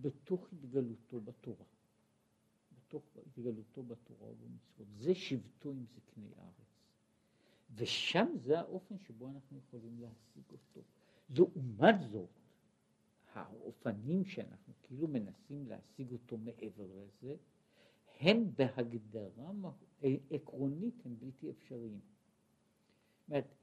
[0.00, 1.66] בתוך התגלותו בתורה.
[2.94, 4.86] בתוך התגלותו בתורה ובמצוות.
[4.96, 6.84] זה שבטו עם זקני ארץ.
[7.74, 10.80] ושם זה האופן שבו אנחנו יכולים להשיג אותו.
[11.30, 12.30] לעומת זאת,
[13.32, 17.36] האופנים שאנחנו כאילו מנסים להשיג אותו מעבר לזה,
[18.20, 19.52] הם בהגדרה
[20.30, 22.00] עקרונית הם בלתי אפשריים.
[22.00, 23.54] זאת אומרת,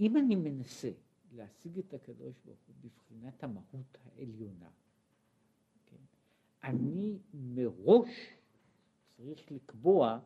[0.00, 0.90] אם אני מנסה
[1.32, 4.70] להשיג את הקדוש ברוך הוא בבחינת המהות העליונה,
[6.66, 8.08] אני מראש
[9.16, 10.18] צריך לקבוע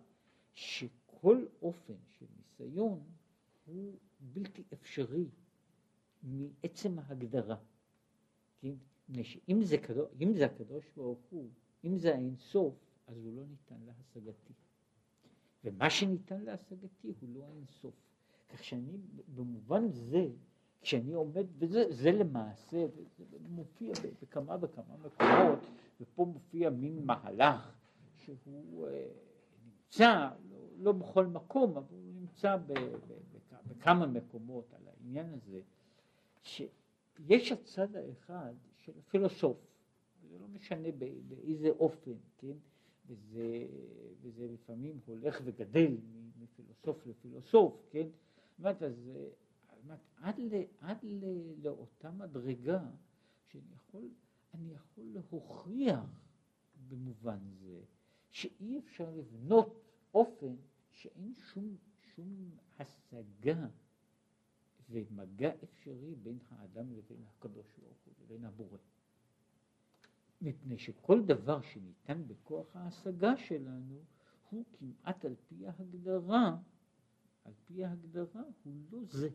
[0.53, 3.03] שכל אופן של ניסיון
[3.67, 5.29] הוא בלתי אפשרי
[6.23, 7.57] מעצם ההגדרה.
[8.61, 8.75] כן?
[9.49, 9.77] אם זה,
[10.21, 11.51] אם זה הקדוש ברוך הוא,
[11.85, 12.75] אם זה האינסוף,
[13.07, 14.53] אז הוא לא ניתן להשגתי.
[15.65, 17.95] ומה שניתן להשגתי הוא לא האינסוף.
[18.49, 18.99] כך שאני
[19.35, 20.29] במובן זה,
[20.83, 22.87] כשאני עומד, וזה למעשה,
[23.19, 25.59] זה מופיע בכמה וכמה מקומות,
[26.01, 27.73] ופה מופיע מין מהלך
[28.17, 29.07] שהוא אה,
[29.65, 33.13] נמצא, לא, לא בכל מקום, אבל הוא נמצא ב, ב,
[33.69, 35.61] בכמה מקומות על העניין הזה,
[36.43, 39.57] שיש הצד האחד של הפילוסוף,
[40.31, 40.89] זה לא משנה
[41.29, 42.57] באיזה אופן, כן?
[43.07, 43.67] וזה,
[44.23, 45.97] וזה לפעמים הולך וגדל
[46.41, 48.07] מפילוסוף לפילוסוף, כן?
[48.59, 49.11] אומרת, אז
[50.17, 51.25] עד, ל, עד ל,
[51.63, 52.91] לאותה מדרגה
[53.47, 54.09] שאני יכול,
[54.55, 56.05] אני יכול להוכיח
[56.89, 57.81] במובן זה
[58.31, 59.83] שאי אפשר לבנות
[60.15, 60.57] אופן
[60.93, 61.77] שאין שום,
[62.15, 63.67] שום השגה
[64.91, 68.79] ומגע אפשרי בין האדם לבין הקדוש ברוך הוא, לבין הבורא.
[70.43, 74.05] מפני שכל דבר שניתן בכוח ההשגה שלנו
[74.51, 76.57] הוא כמעט על פי ההגדרה
[77.45, 79.29] על פי ההגדרה הוא לא זה?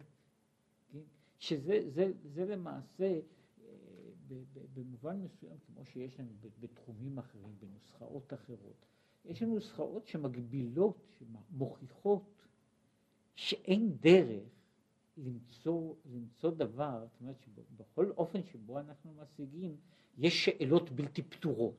[1.46, 3.20] שזה זה, זה למעשה
[3.60, 4.36] אה,
[4.74, 6.30] במובן מסוים כמו שיש לנו
[6.60, 8.86] בתחומים אחרים, בנוסחאות אחרות,
[9.26, 12.48] יש לנו נוסחאות שמגבילות, שמוכיחות
[13.36, 14.50] שאין דרך
[15.18, 19.78] למצוא, למצוא דבר, זאת אומרת שבכל אופן שבו אנחנו משיגים
[20.18, 21.78] יש שאלות בלתי פתורות.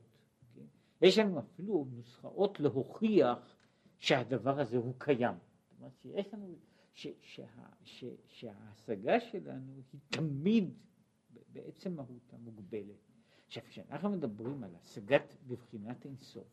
[0.55, 0.65] כן?
[1.01, 3.55] יש לנו אפילו נוסחאות להוכיח
[3.97, 5.35] שהדבר הזה הוא קיים.
[5.79, 6.55] אומרת שיש לנו,
[6.97, 7.47] ש, שה,
[7.83, 10.73] ש, שההשגה שלנו היא תמיד
[11.53, 12.95] בעצם מהותה מוגבלת.
[13.47, 16.47] עכשיו כשאנחנו מדברים על השגת בבחינת אינסוף,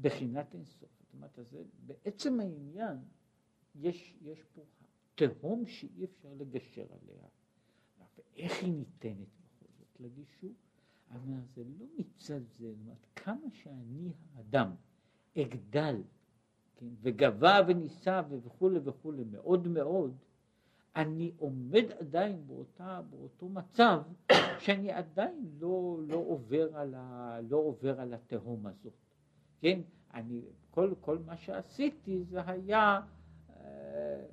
[0.00, 2.96] בחינת אינסוף, זאת אומרת, אז בעצם העניין
[3.74, 4.62] יש, יש פה
[5.14, 7.26] תהום שאי אפשר לגשר עליה.
[8.16, 10.52] ואיך היא ניתנת בכל זאת לגישור?
[11.10, 14.74] אבל זה לא מצד זה, זאת אומרת, כמה שאני האדם
[15.38, 16.02] אגדל
[16.76, 20.16] כן, וגבה וניסה וכולי וכולי מאוד מאוד,
[20.96, 24.02] אני עומד עדיין באותה, באותו מצב
[24.58, 28.92] שאני עדיין לא, לא, עובר על ה, לא עובר על התהום הזאת.
[29.60, 29.80] כן,
[30.14, 33.00] אני, כל, כל מה שעשיתי זה היה,
[33.50, 34.24] אה, אה,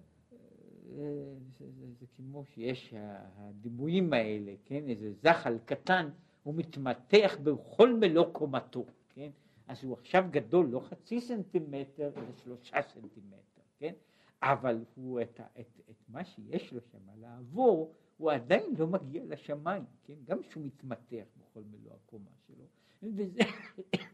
[1.59, 6.09] זה, זה, זה כמו שיש הדימויים האלה, כן, איזה זחל קטן,
[6.43, 9.29] הוא מתמתח בכל מלוא קומתו, כן,
[9.71, 13.93] אז הוא עכשיו גדול לא חצי סנטימטר אלא שלושה סנטימטר, כן?
[14.41, 19.83] אבל הוא את, את, את מה שיש לו שם לעבור, הוא עדיין לא מגיע לשמיים,
[20.03, 20.13] כן?
[20.23, 22.65] גם כשהוא מתמתח בכל מלוא הקומה שלו,
[23.03, 23.39] וזה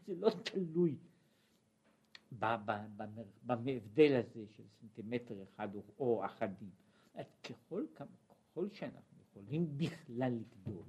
[0.20, 0.96] לא תלוי
[3.42, 6.70] בהבדל הזה של סנטימטר אחד או, או אחדים.
[7.44, 10.84] ככל, ככל שאנחנו יכולים בכלל לגדול,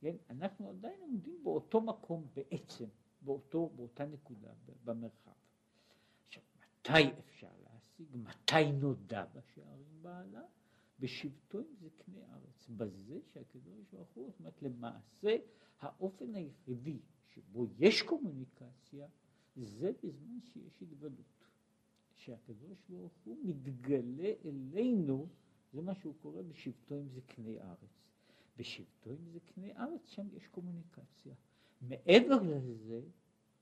[0.00, 0.16] כן?
[0.30, 2.86] אנחנו עדיין עומדים באותו מקום בעצם.
[3.26, 4.52] באותו, באותה נקודה
[4.84, 5.30] במרחב.
[6.26, 8.06] עכשיו, מתי אפשר להשיג?
[8.16, 10.42] מתי נודע בשערים בעלה?
[11.00, 15.36] בשבטו עם זקני ארץ, בזה שהקדוש ברוך הוא, זאת אומרת למעשה
[15.80, 19.08] האופן היחידי שבו יש קומוניקציה
[19.56, 21.44] זה בזמן שיש התגלות.
[22.14, 25.28] שהקדוש ברוך הוא מתגלה אלינו,
[25.72, 28.06] זה מה שהוא קורא בשבטו עם זקני ארץ.
[28.56, 31.34] בשבטו עם זקני ארץ שם יש קומוניקציה.
[31.80, 33.00] מעבר לזה,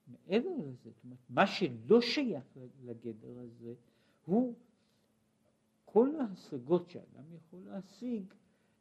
[0.07, 2.45] מעבר לזה, זאת אומרת, מה שלא שייך
[2.85, 3.75] לגדר הזה
[4.25, 4.55] הוא
[5.85, 8.25] כל ההשגות שאדם יכול להשיג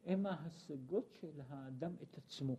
[0.06, 2.56] הם ההשגות של האדם את עצמו.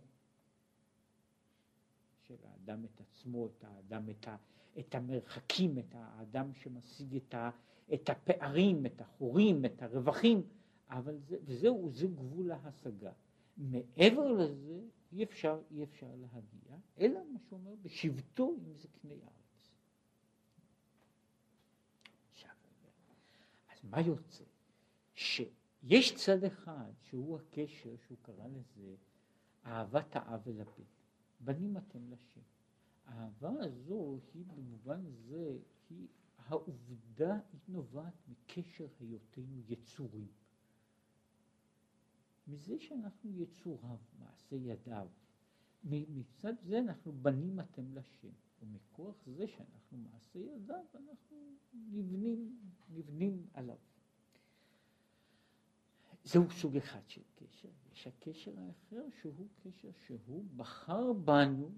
[2.27, 4.35] של האדם את עצמו, את האדם, את, ה,
[4.79, 7.49] את המרחקים, את האדם שמשיג את, ה,
[7.93, 10.41] את הפערים, את החורים, את הרווחים,
[10.89, 13.11] אבל זה, וזהו, זה גבול ההשגה.
[13.57, 14.79] מעבר לזה
[15.15, 19.71] אי אפשר, אי אפשר להגיע, אלא מה שאומר בשבטו עם זקני הארץ.
[22.31, 22.55] עכשיו,
[23.73, 24.43] אז מה יוצא?
[25.13, 28.95] שיש צד אחד שהוא הקשר שהוא קרא לזה
[29.65, 30.83] אהבת האב אל הבן.
[31.39, 32.41] בנים אתם לשם.
[33.05, 35.57] האהבה הזו היא במובן זה,
[35.89, 40.27] היא העובדה, היא נובעת מקשר היותנו יצורים.
[42.47, 45.07] מזה שאנחנו יצוריו, מעשה ידיו.
[45.83, 48.29] מצד זה אנחנו בנים אתם לשם,
[48.61, 51.37] ומכוח זה שאנחנו מעשה ידיו, אנחנו
[51.73, 52.57] נבנים,
[52.89, 53.77] נבנים עליו.
[56.23, 57.69] זהו סוג אחד של קשר.
[57.93, 61.71] יש הקשר האחר שהוא קשר שהוא בחר בנו,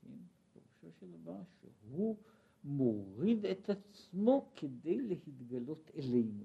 [0.00, 0.16] כן,
[0.52, 2.16] פירושו של דבר שהוא
[2.64, 6.44] מוריד את עצמו כדי להתגלות אלינו.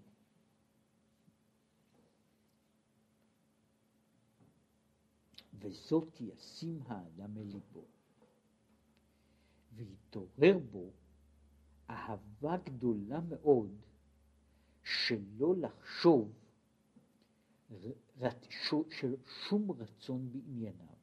[5.63, 7.85] וזאת ישים האדם אל ליבו.
[9.75, 10.91] והתעורר בו
[11.89, 13.81] אהבה גדולה מאוד
[14.83, 16.33] שלא לחשוב
[18.89, 20.95] של שום רצון בענייניו,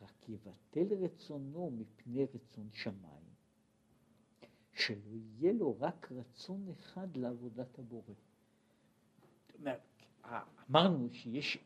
[0.00, 3.24] רק יבטל רצונו מפני רצון שמיים,
[4.72, 8.14] שלא יהיה לו רק רצון אחד לעבודת הבורא.
[10.70, 11.58] אמרנו שיש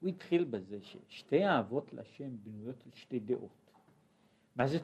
[0.00, 3.70] הוא התחיל בזה ששתי אהבות להשם בנויות על שתי דעות.
[4.56, 4.78] מה זה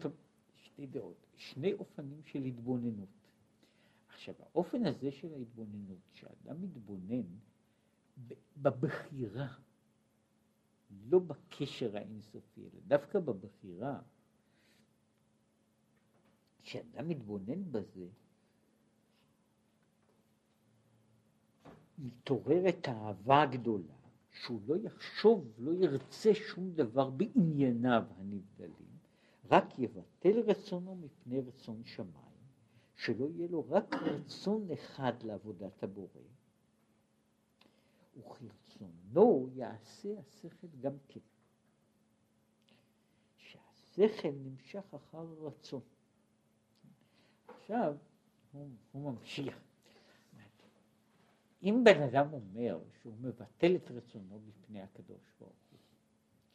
[0.56, 1.26] שתי דעות?
[1.36, 3.08] שני אופנים של התבוננות.
[4.08, 7.22] עכשיו, האופן הזה של ההתבוננות, שאדם מתבונן
[8.62, 9.54] בבחירה,
[11.08, 14.00] לא בקשר האינסופי, אלא דווקא בבחירה,
[16.62, 18.08] כשאדם מתבונן בזה,
[21.98, 23.95] מתעוררת האהבה הגדולה
[24.40, 28.98] שהוא לא יחשוב, לא ירצה שום דבר בענייניו הנבדלים,
[29.50, 32.36] רק יבטל רצונו מפני רצון שמיים,
[32.96, 36.20] שלא יהיה לו רק רצון אחד לעבודת הבורא,
[38.16, 41.20] וכרצונו יעשה השכל גם כן.
[43.36, 45.80] שהשכל נמשך אחר הרצון.
[47.48, 47.96] עכשיו,
[48.52, 49.65] הוא, הוא ממשיך.
[51.62, 55.78] אם בן אדם אומר שהוא מבטל את רצונו בפני הקדוש ברוך הוא,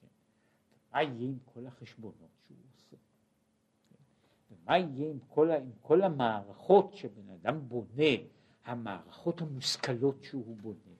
[0.01, 0.07] כן,
[0.93, 2.97] מה יהיה עם כל החשבונות שהוא עושה?
[3.89, 3.95] כן,
[4.55, 8.11] ומה יהיה עם כל, עם כל המערכות שבן אדם בונה,
[8.65, 10.95] המערכות המושכלות שהוא בונה?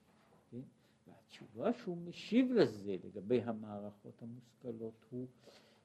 [0.51, 0.61] כן?
[1.07, 5.27] והתשובה שהוא משיב לזה לגבי המערכות המושכלות הוא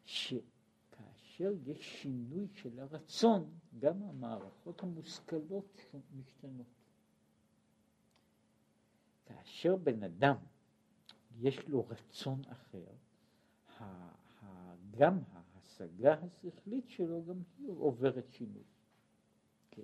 [0.05, 5.81] שכאשר יש שינוי של הרצון, גם המערכות המושכלות
[6.19, 6.76] משתנות.
[9.27, 10.37] כאשר בן אדם
[11.39, 12.85] יש לו רצון אחר,
[14.91, 18.63] גם ההשגה השכלית שלו גם היא עוברת שינוי.
[19.71, 19.83] כן.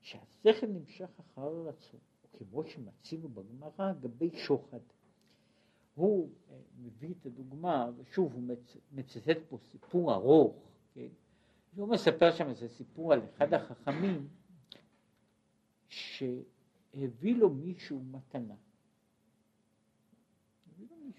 [0.00, 2.00] שהשכל נמשך אחר הרצון,
[2.32, 4.80] כמו שמצינו בגמרא לגבי שוחד.
[5.94, 8.42] הוא אה, מביא את הדוגמה, ושוב הוא
[8.92, 10.56] מצטט פה סיפור ארוך,
[10.94, 11.08] כן?
[11.74, 14.28] והוא מספר שם איזה סיפור על אחד החכמים
[15.88, 18.54] שהביא לו מישהו מתנה.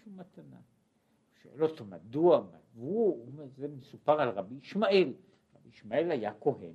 [0.05, 0.55] מישהו מתנה.
[0.55, 5.13] הוא שואל אותו מדוע, והוא, זה מסופר על רבי ישמעאל,
[5.55, 6.73] רבי ישמעאל היה כהן,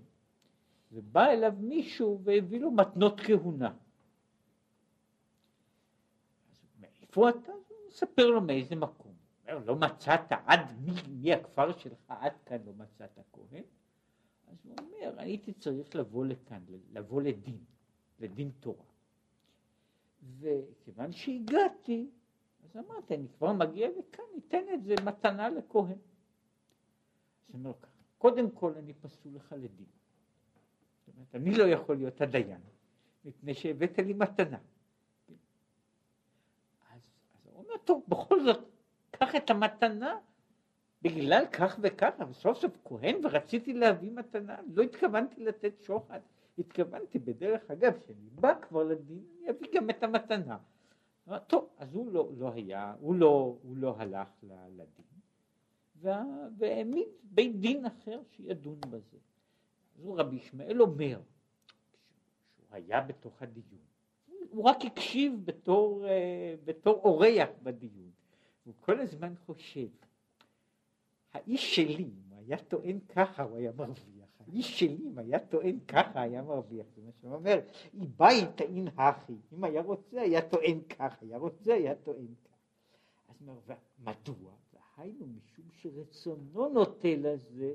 [0.93, 3.77] ובא אליו מישהו והביא לו מתנות כהונה.
[6.81, 7.53] מאיפה אתה?
[7.53, 9.15] הוא מספר לו מאיזה מקום.
[9.49, 13.62] אומר, לא מצאת עד מי, מי הכפר שלך, עד כאן לא מצאת כהן?
[14.47, 17.59] אז הוא אומר, הייתי צריך לבוא לכאן, לבוא לדין,
[18.19, 18.85] לדין תורה.
[20.39, 22.11] וכיוון שהגעתי,
[22.79, 25.91] אמרתי, אני כבר מגיע לכאן, ניתן את זה מתנה לכהן.
[25.91, 25.95] אז
[27.47, 29.87] הוא אומר ככה, קודם כל אני פסול לך לדין.
[31.07, 32.61] זאת אומרת, אני לא יכול להיות הדיין,
[33.25, 34.59] מפני שהבאת לי מתנה.
[36.90, 37.00] אז,
[37.35, 38.65] אז הוא אומר, טוב, בכל זאת,
[39.11, 40.19] קח את המתנה,
[41.03, 46.21] בגלל כך וכך, אבל סוף סוף כהן ורציתי להביא מתנה, לא התכוונתי לתת שוחד,
[46.59, 50.59] התכוונתי בדרך אגב, כשאני בא כבר לדין, אני אביא גם את המתנה.
[51.46, 54.29] טוב, אז הוא לא, לא היה, הוא לא, הוא לא הלך
[54.70, 55.20] לדין,
[56.56, 59.18] והעמיד בית דין אחר שידון בזה.
[59.96, 61.20] אז הוא רבי ישמעאל אומר,
[62.56, 63.81] כשהוא היה בתוך הדיון,
[64.50, 68.10] הוא רק הקשיב בתור, אה, בתור אורח בדיון,
[68.64, 69.88] הוא כל הזמן חושב,
[71.33, 74.15] האיש שלי, אם הוא היה טוען ככה, הוא היה מרוויח.
[74.47, 76.87] האיש שלי, אם היה טוען ככה, היה מרוויח.
[76.97, 77.61] זה מה שהוא אומר,
[77.94, 79.33] אי באי טעין הכי.
[79.53, 82.57] אם היה רוצה, היה טוען ככה, היה רוצה, היה טוען ככה.
[83.29, 83.57] אז הוא
[83.99, 84.53] מדוע?
[84.97, 87.75] היינו משום שרצונו נוטה לזה,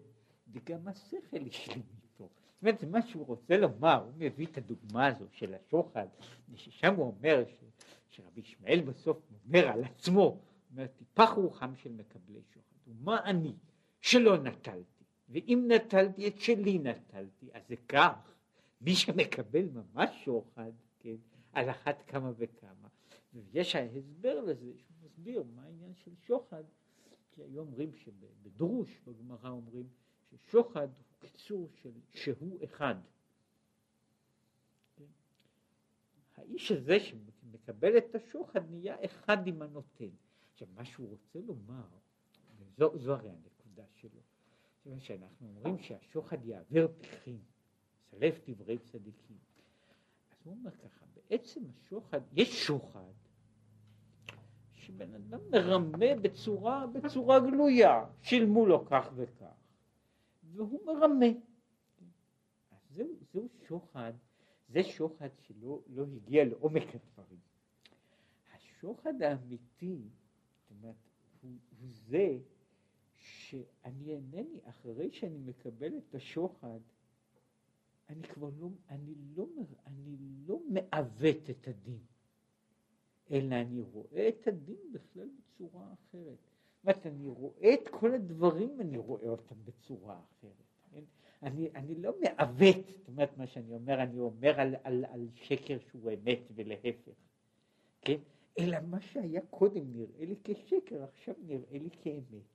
[0.52, 2.24] וגם השכל השלים איתו.
[2.24, 6.08] זאת אומרת, זה מה שהוא רוצה לומר, הוא מביא את הדוגמה הזו של השוחד,
[6.56, 7.64] ששם הוא אומר, ש,
[8.10, 10.38] שרבי ישמעאל בסוף אומר על עצמו,
[10.72, 13.54] אומר, טיפח רוחם של מקבלי שוחד, ומה אני
[14.02, 15.01] שלא נטלתי,
[15.32, 18.34] ואם נטלתי את שלי נטלתי, אז זה כך,
[18.82, 21.16] מי שמקבל ממש שוחד, כן,
[21.54, 22.88] על אחת כמה וכמה.
[23.34, 26.64] ויש ההסבר לזה, שהוא מסביר מה העניין של שוחד,
[27.32, 29.88] כי היו אומרים שבדרוש, בגמרא אומרים,
[30.30, 32.96] ששוחד הוא קיצור של שהוא אחד.
[34.96, 35.06] כן?
[36.36, 40.10] האיש הזה שמקבל את השוחד נהיה אחד עם הנותן.
[40.54, 41.88] עכשיו מה שהוא רוצה לומר,
[42.60, 43.51] וזו זו הרי הנקודה
[44.86, 47.40] אומרת שאנחנו אומרים שהשוחד יעבר פחים,
[48.10, 49.38] סלף דברי צדיקים.
[50.32, 53.12] אז הוא אומר ככה, בעצם השוחד, יש שוחד
[54.74, 59.56] שבן אדם מרמה בצורה, בצורה גלויה, שילמו לו כך וכך.
[60.56, 61.26] והוא מרמה.
[62.72, 64.14] אז זהו, זהו שוחד,
[64.70, 67.40] זה שוחד שלא לא הגיע לעומק הדברים.
[68.54, 70.02] השוחד האמיתי,
[70.62, 70.96] זאת אומרת,
[71.42, 72.38] הוא, הוא זה
[73.52, 76.80] שאני אינני, אחרי שאני מקבל את השוחד,
[78.10, 79.48] אני כבר לא, אני לא,
[79.88, 82.00] אני לא מעוות את הדין,
[83.32, 86.38] אלא אני רואה את הדין בכלל בצורה אחרת.
[86.84, 90.54] אומרת, אני רואה את כל הדברים, אני רואה אותם בצורה אחרת.
[90.92, 91.04] כן?
[91.44, 95.78] אני, אני לא מעוות, זאת אומרת, מה שאני אומר, אני אומר על, על, על שקר
[95.92, 97.12] שהוא אמת ולהפך,
[98.02, 98.18] כן?
[98.60, 102.51] אלא מה שהיה קודם נראה לי כשקר, עכשיו נראה לי כאמת.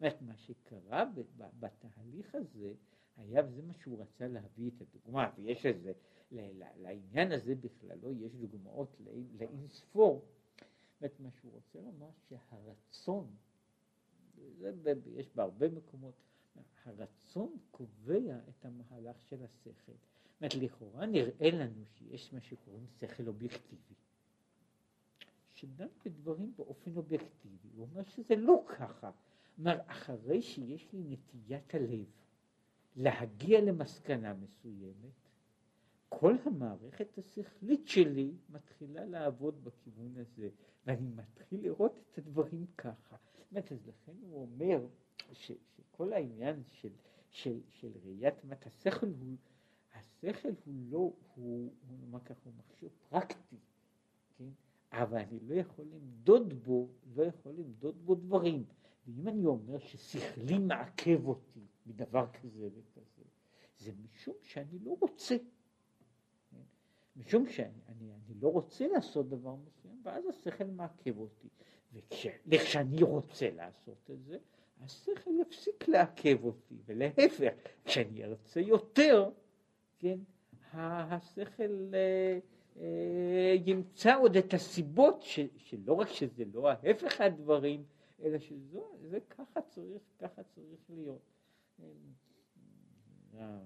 [0.00, 1.04] אומרת, מה שקרה
[1.60, 2.72] בתהליך הזה,
[3.16, 5.92] היה, וזה מה שהוא רצה להביא את הדוגמה, ויש איזה,
[6.76, 8.96] לעניין הזה בכללו יש דוגמאות
[9.38, 10.24] לאין ספור.
[11.00, 13.36] זאת מה שהוא רוצה לומר שהרצון,
[14.58, 16.14] זה, יש בהרבה מקומות,
[16.84, 19.92] הרצון קובע את המהלך של השכל.
[19.92, 23.94] זאת אומרת, לכאורה נראה לנו שיש מה שקוראים שכל אובייקטיבי,
[25.54, 27.68] שדן בדברים באופן אובייקטיבי.
[27.76, 29.10] הוא אומר שזה לא ככה.
[29.60, 32.06] אומר, אחרי שיש לי נטיית הלב
[32.96, 35.20] להגיע למסקנה מסוימת,
[36.08, 40.48] כל המערכת השכלית שלי מתחילה לעבוד בכיוון הזה,
[40.86, 43.16] ואני מתחיל לראות את הדברים ככה.
[43.52, 44.86] באמת, אז לכן הוא אומר
[45.32, 46.92] ש, שכל העניין של,
[47.30, 49.36] של, של ראיית מת השכל הוא,
[49.94, 53.56] השכל הוא לא, הוא, הוא נאמר ככה, הוא מכשיר פרקטי,
[54.38, 54.48] כן?
[54.92, 58.64] אבל אני לא יכול למדוד בו, לא יכול למדוד בו דברים.
[59.06, 63.22] ואם אני אומר ששכלי מעכב אותי מדבר כזה וכזה,
[63.78, 65.36] זה משום שאני לא רוצה.
[67.16, 71.48] משום שאני אני, אני לא רוצה לעשות דבר מסוים, ואז השכל מעכב אותי.
[72.46, 74.38] וכשאני רוצה לעשות את זה,
[74.80, 77.52] השכל יפסיק לעכב אותי, ולהפך,
[77.84, 79.30] כשאני ארצה יותר,
[79.98, 80.18] כן,
[80.72, 82.38] השכל אה,
[82.76, 87.84] אה, ימצא עוד את הסיבות ש, שלא רק שזה לא ההפך הדברים,
[88.20, 91.22] אלא שזה ככה צריך, ככה צריך להיות.
[93.34, 93.60] אה,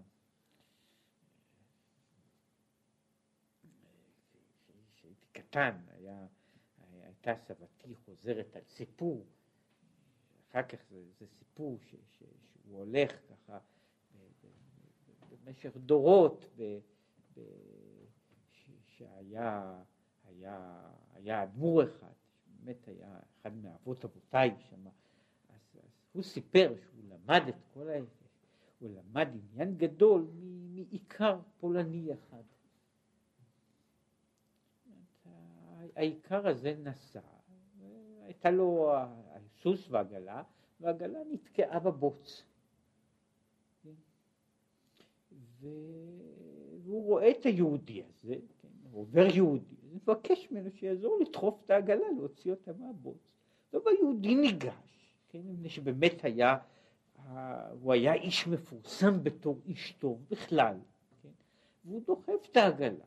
[5.33, 6.27] קטן, היה,
[7.03, 9.27] הייתה סבתי חוזרת על סיפור,
[10.51, 12.23] אחר כך זה, זה סיפור ש, ש,
[12.63, 13.59] שהוא הולך ככה
[15.45, 16.79] במשך דורות, ב,
[17.37, 17.41] ב,
[18.51, 19.83] ש, שהיה
[20.25, 20.81] היה,
[21.13, 22.13] היה אדמו"ר אחד,
[22.65, 27.95] שבאמת היה אחד מאבות אבותיי שם, אז, אז הוא סיפר שהוא למד את כל ה...
[28.79, 30.27] הוא למד עניין גדול
[30.75, 32.43] מעיקר פולני אחד.
[35.97, 37.21] העיקר הזה נסע,
[38.23, 38.93] הייתה לו
[39.35, 40.43] הסוס והעגלה,
[40.81, 42.45] והעגלה נתקעה בבוץ.
[45.61, 52.51] והוא רואה את היהודי הזה, כן, עובר יהודי, מבקש ממנו שיעזור לדחוף את העגלה, להוציא
[52.51, 53.34] אותה מהבוץ.
[53.72, 56.57] והיהודי ניגש, כן, מפני שבאמת היה,
[57.80, 60.76] הוא היה איש מפורסם בתור איש טוב בכלל,
[61.22, 61.28] כן,
[61.84, 63.05] והוא דוחף את העגלה.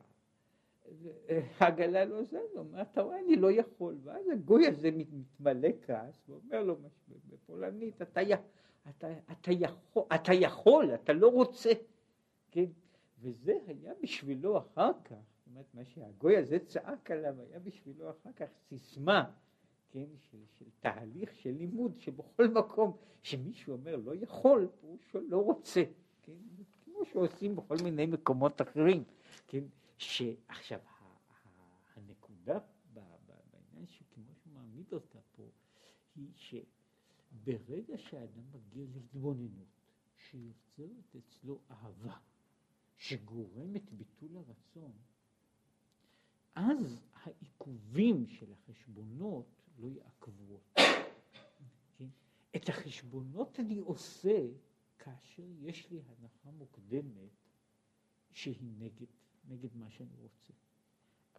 [1.58, 2.34] העגלה לא זז,
[2.70, 3.96] מה אתה רואה, אני לא יכול.
[4.04, 6.76] ואז הגוי הזה מתמלא כעס ואומר לו
[7.28, 8.20] בפולנית, אתה,
[8.88, 11.70] אתה, אתה, יכול, אתה יכול, אתה לא רוצה.
[12.50, 12.64] כן?
[13.20, 15.16] וזה היה בשבילו אחר כך,
[15.58, 19.30] אומרת, מה שהגוי הזה צעק עליו היה בשבילו אחר כך סיסמה,
[19.90, 24.98] כן, של, של תהליך של לימוד, שבכל מקום שמישהו אומר לא יכול, הוא
[25.28, 25.82] לא רוצה,
[26.22, 26.32] כן,
[26.84, 29.04] כמו שעושים בכל מיני מקומות אחרים,
[29.46, 29.64] כן,
[29.96, 30.80] שעכשיו
[31.96, 32.58] הנקודה
[32.94, 35.42] בעניין שכמו שהוא מעמיד אותה פה,
[36.16, 39.68] היא שברגע שהאדם מגיע להתבוננות,
[40.16, 42.16] שיוצרת אצלו אהבה,
[42.96, 44.92] שגורמת ביטול הרצון,
[46.58, 49.46] אז העיכובים של החשבונות
[49.78, 50.82] לא יעכבו אותי.
[51.98, 52.08] כן?
[52.56, 54.46] את החשבונות אני עושה
[54.98, 57.30] כאשר יש לי הנחה מוקדמת
[58.30, 59.06] שהיא נגד,
[59.48, 60.52] נגד מה שאני רוצה.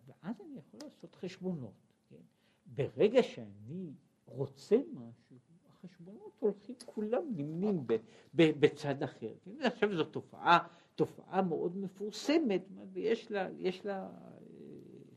[0.07, 1.93] ואז אני יכול לעשות חשבונות.
[2.09, 2.23] כן?
[2.65, 3.93] ברגע שאני
[4.25, 5.37] רוצה משהו,
[5.69, 7.93] החשבונות הולכים כולם נמנים ב,
[8.33, 9.33] ב, בצד אחר.
[9.43, 9.61] כן?
[9.61, 12.61] עכשיו זו תופעה, תופעה מאוד מפורסמת,
[12.93, 14.09] ויש לה, יש לה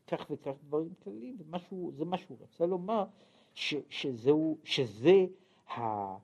[0.06, 3.04] כך וכך דברים כלליים, וזה מה שהוא רצה לומר,
[3.54, 5.26] ש, שזהו, שזה
[5.68, 6.18] ה, ה,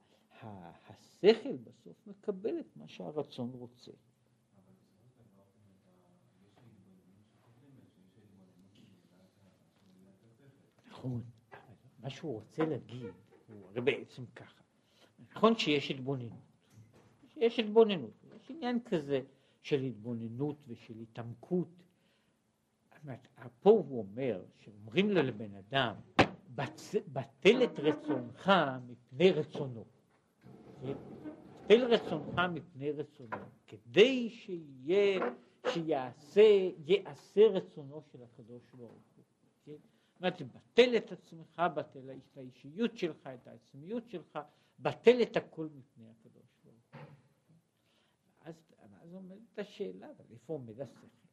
[0.88, 3.92] השכל בסוף מקבל את מה שהרצון רוצה.
[10.88, 11.22] נכון,
[11.98, 13.12] מה שהוא רוצה להגיד,
[13.48, 14.62] הוא הרי בעצם ככה,
[15.30, 16.38] נכון שיש התבוננות,
[17.36, 19.20] יש התבוננות, יש עניין כזה
[19.62, 21.68] של התבוננות ושל התעמקות
[23.60, 25.94] פה הוא אומר, שאומרים לו לבן אדם,
[27.12, 28.52] בטל את רצונך
[28.86, 29.84] מפני רצונו.
[30.82, 33.36] בטל רצונך מפני רצונו,
[33.66, 35.30] כדי שיהיה,
[35.72, 39.24] שיעשה, יעשה רצונו של הקדוש ברוך הוא.
[39.64, 39.72] כן?
[39.72, 44.38] זאת אומרת, בטל את עצמך, בטל את האישיות שלך, את העצמיות שלך,
[44.78, 47.02] בטל את הכל מפני הקדוש ברוך הוא.
[48.40, 48.54] אז,
[49.02, 51.27] אז עומדת השאלה, אבל איפה עומד השכל?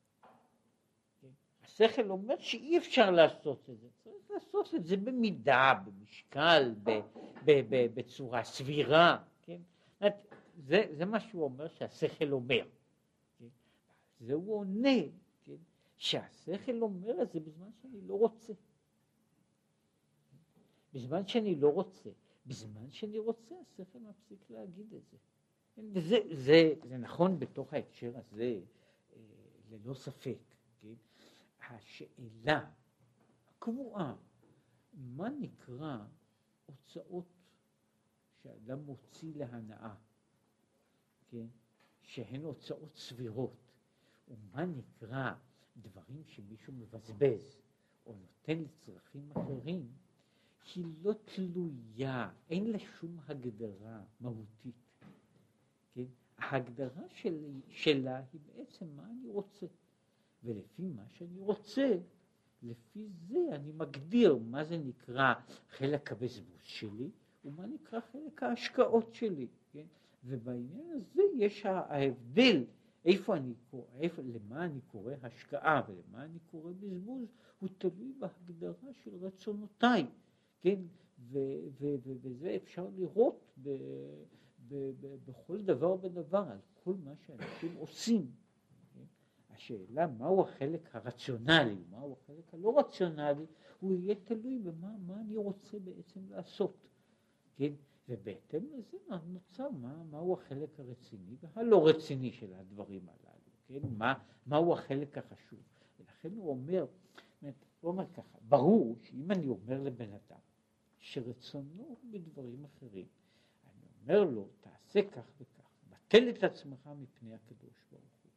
[1.65, 6.91] השכל אומר שאי אפשר לעשות את זה, צריך לעשות את זה במידה, במשקל, ב,
[7.45, 9.61] ב, ב, בצורה סבירה, כן?
[10.57, 12.65] זה, זה מה שהוא אומר שהשכל אומר.
[13.39, 13.47] כן?
[14.19, 14.99] זה הוא עונה,
[15.43, 15.55] כן?
[15.97, 18.53] שהשכל אומר את זה בזמן שאני לא רוצה.
[20.93, 22.09] בזמן שאני לא רוצה.
[22.45, 25.17] בזמן שאני רוצה, השכל מפסיק להגיד את זה.
[25.75, 25.81] כן?
[25.93, 28.59] וזה זה, זה נכון בתוך ההקשר הזה,
[29.13, 29.19] אה,
[29.71, 30.37] ללא ספק.
[31.69, 32.71] השאלה
[33.49, 34.15] הקבועה,
[34.93, 36.05] מה נקרא
[36.65, 37.25] הוצאות
[38.43, 39.95] שאדם מוציא להנאה,
[41.27, 41.45] כן?
[42.01, 43.71] שהן הוצאות סבירות,
[44.27, 45.33] ומה נקרא
[45.77, 47.61] דברים שמישהו מבזבז
[48.05, 49.91] או נותן לצרכים אחרים,
[50.75, 54.75] היא לא תלויה, אין לה שום הגדרה מהותית.
[55.93, 56.05] כן?
[56.37, 59.65] ההגדרה שלי, שלה היא בעצם מה אני רוצה.
[60.45, 61.97] ולפי מה שאני רוצה,
[62.63, 65.33] לפי זה אני מגדיר מה זה נקרא
[65.69, 67.09] חלק הבזבוז שלי
[67.45, 69.85] ומה נקרא חלק ההשקעות שלי, כן?
[70.23, 72.63] ובעניין הזה יש ההבדל
[73.05, 77.27] איפה אני קורא, איפה, למה אני קורא השקעה ולמה אני קורא בזבוז,
[77.59, 80.05] הוא תלוי בהגדרה של רצונותיי,
[80.61, 80.79] כן?
[81.19, 81.39] ו,
[81.79, 83.69] ו, ו, וזה אפשר לראות ב,
[84.67, 88.31] ב, ב, בכל דבר ודבר, על כל מה שאנשים עושים.
[89.55, 93.45] השאלה מהו החלק הרציונלי, מהו החלק הלא רציונלי,
[93.79, 96.87] הוא יהיה תלוי במה מה אני רוצה בעצם לעשות,
[97.55, 97.73] כן?
[98.09, 98.97] ובהתאם לזה
[99.27, 103.87] נוצר מה, מהו החלק הרציני והלא רציני של הדברים הללו, כן?
[103.97, 104.13] מה,
[104.47, 105.59] מהו החלק החשוב.
[105.99, 106.85] ולכן הוא אומר,
[107.41, 110.39] הוא אומר ככה, ברור שאם אני אומר לבן אדם
[110.99, 113.05] שרצונו הוא בדברים אחרים,
[113.65, 118.31] אני אומר לו, תעשה כך וכך, בטל את עצמך מפני הקדוש ברוך הוא.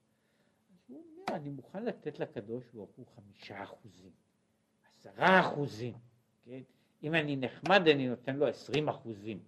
[0.70, 4.10] אז הוא אומר, אני מוכן לתת לקדוש ברוך הוא חמישה אחוזים,
[4.84, 5.94] עשרה אחוזים,
[6.44, 6.62] כן?
[7.02, 9.38] אם אני נחמד אני נותן לו עשרים אחוזים,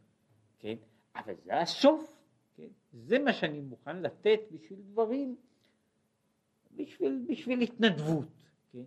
[0.59, 0.77] כן?
[1.17, 2.23] אבל זה הסוף,
[2.57, 2.69] כן?
[2.93, 5.37] זה מה שאני מוכן לתת בשביל דברים,
[6.77, 8.29] בשביל, בשביל התנדבות,
[8.73, 8.85] כן?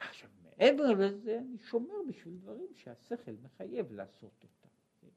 [0.00, 4.68] עכשיו מעבר לזה אני שומר בשביל דברים שהשכל מחייב לעשות אותם.
[5.00, 5.08] כן?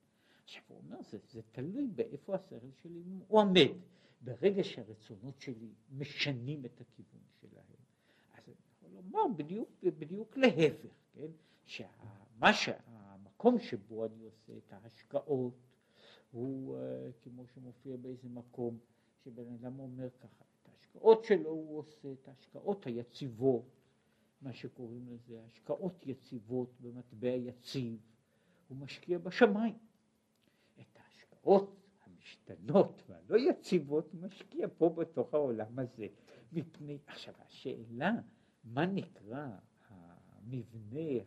[0.43, 3.71] עכשיו הוא אומר, זה, זה תלוי באיפה השכל שלי עומד.
[4.21, 7.65] ברגע שהרצונות שלי משנים את הכיוון שלהם,
[8.33, 11.31] אז אני יכול לומר בדיוק, בדיוק להפך, כן?
[11.65, 15.53] שמה שהמקום שבו אני עושה את ההשקעות
[16.31, 16.79] הוא uh,
[17.23, 18.77] כמו שמופיע באיזה מקום
[19.23, 23.65] שבן אדם אומר ככה, את ההשקעות שלו הוא עושה את ההשקעות היציבות,
[24.41, 27.99] מה שקוראים לזה השקעות יציבות במטבע יציב,
[28.67, 29.77] הוא משקיע בשמיים.
[30.81, 31.84] את ההשקעות
[32.49, 36.07] המשתנות והלא יציבות משקיע פה בתוך העולם הזה.
[36.53, 38.11] מפני, עכשיו השאלה,
[38.63, 39.47] מה נקרא
[39.89, 41.23] המבנה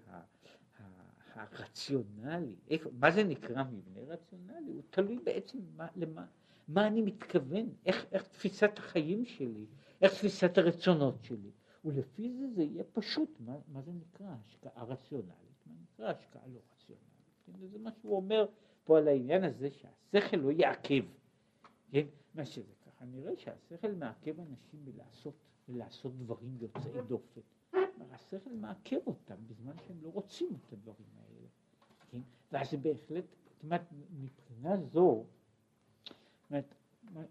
[1.35, 4.73] הרציונלי, איפה, מה זה נקרא מבנה רציונלי?
[4.73, 6.27] הוא תלוי בעצם מה, למה,
[6.69, 9.66] מה אני מתכוון, איך, איך תפיסת החיים שלי,
[10.01, 11.51] איך תפיסת הרצונות שלי,
[11.85, 14.27] ולפי זה זה יהיה פשוט, מה, מה זה נקרא?
[14.47, 17.71] השקעה רציונלית, מה נקרא השקעה לא רציונלית?
[17.73, 18.47] זה מה שהוא אומר
[18.89, 21.05] פה על העניין הזה שהשכל לא יעכב,
[21.91, 22.07] כן?
[22.34, 25.34] מה שזה ככה, נראה שהשכל מעכב אנשים מלעשות,
[25.68, 27.41] מלעשות דברים יוצאי דופן.
[28.11, 31.49] השכל מעכב אותם בזמן שהם לא רוצים את הדברים האלה.
[32.11, 32.20] כן?
[32.53, 33.24] ואז בהחלט,
[33.55, 33.82] זאת אומרת,
[34.20, 35.24] מבחינה זו,
[36.51, 36.74] זאת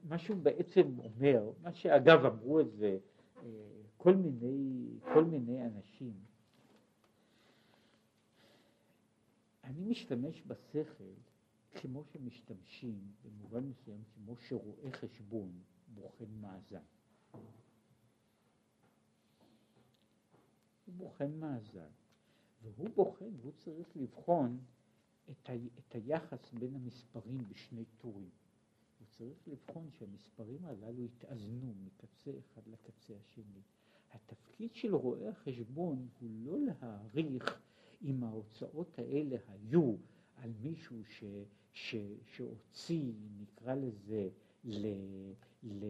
[0.04, 2.98] מה שהוא בעצם אומר, מה שאגב אמרו את זה
[3.38, 3.50] אה,
[3.98, 6.14] כל מיני, כל מיני אנשים,
[9.64, 11.04] אני משתמש בשכל
[11.82, 15.52] כמו שמשתמשים במובן מסוים כמו שרואה חשבון
[15.88, 16.84] בוחן מאזן.
[20.86, 21.90] הוא בוחן מאזן,
[22.62, 24.60] והוא בוחן, הוא צריך לבחון
[25.32, 28.30] את, ה, את היחס בין המספרים בשני טורים.
[29.00, 33.62] הוא צריך לבחון שהמספרים הללו יתאזנו מקצה אחד לקצה השני.
[34.12, 37.62] התפקיד של רואה החשבון הוא לא להעריך
[38.02, 39.96] אם ההוצאות האלה היו
[40.36, 41.24] על מישהו ש,
[41.78, 41.96] ש,
[42.36, 43.12] שהוציא,
[43.42, 44.30] נקרא לזה,
[44.64, 44.88] ל,
[45.64, 45.86] ל,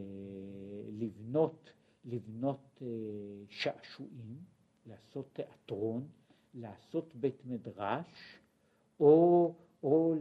[0.99, 1.71] לבנות,
[2.05, 2.88] לבנות אה,
[3.49, 4.38] שעשועים,
[4.85, 6.07] לעשות תיאטרון,
[6.53, 8.39] לעשות בית מדרש,
[8.99, 10.15] או, או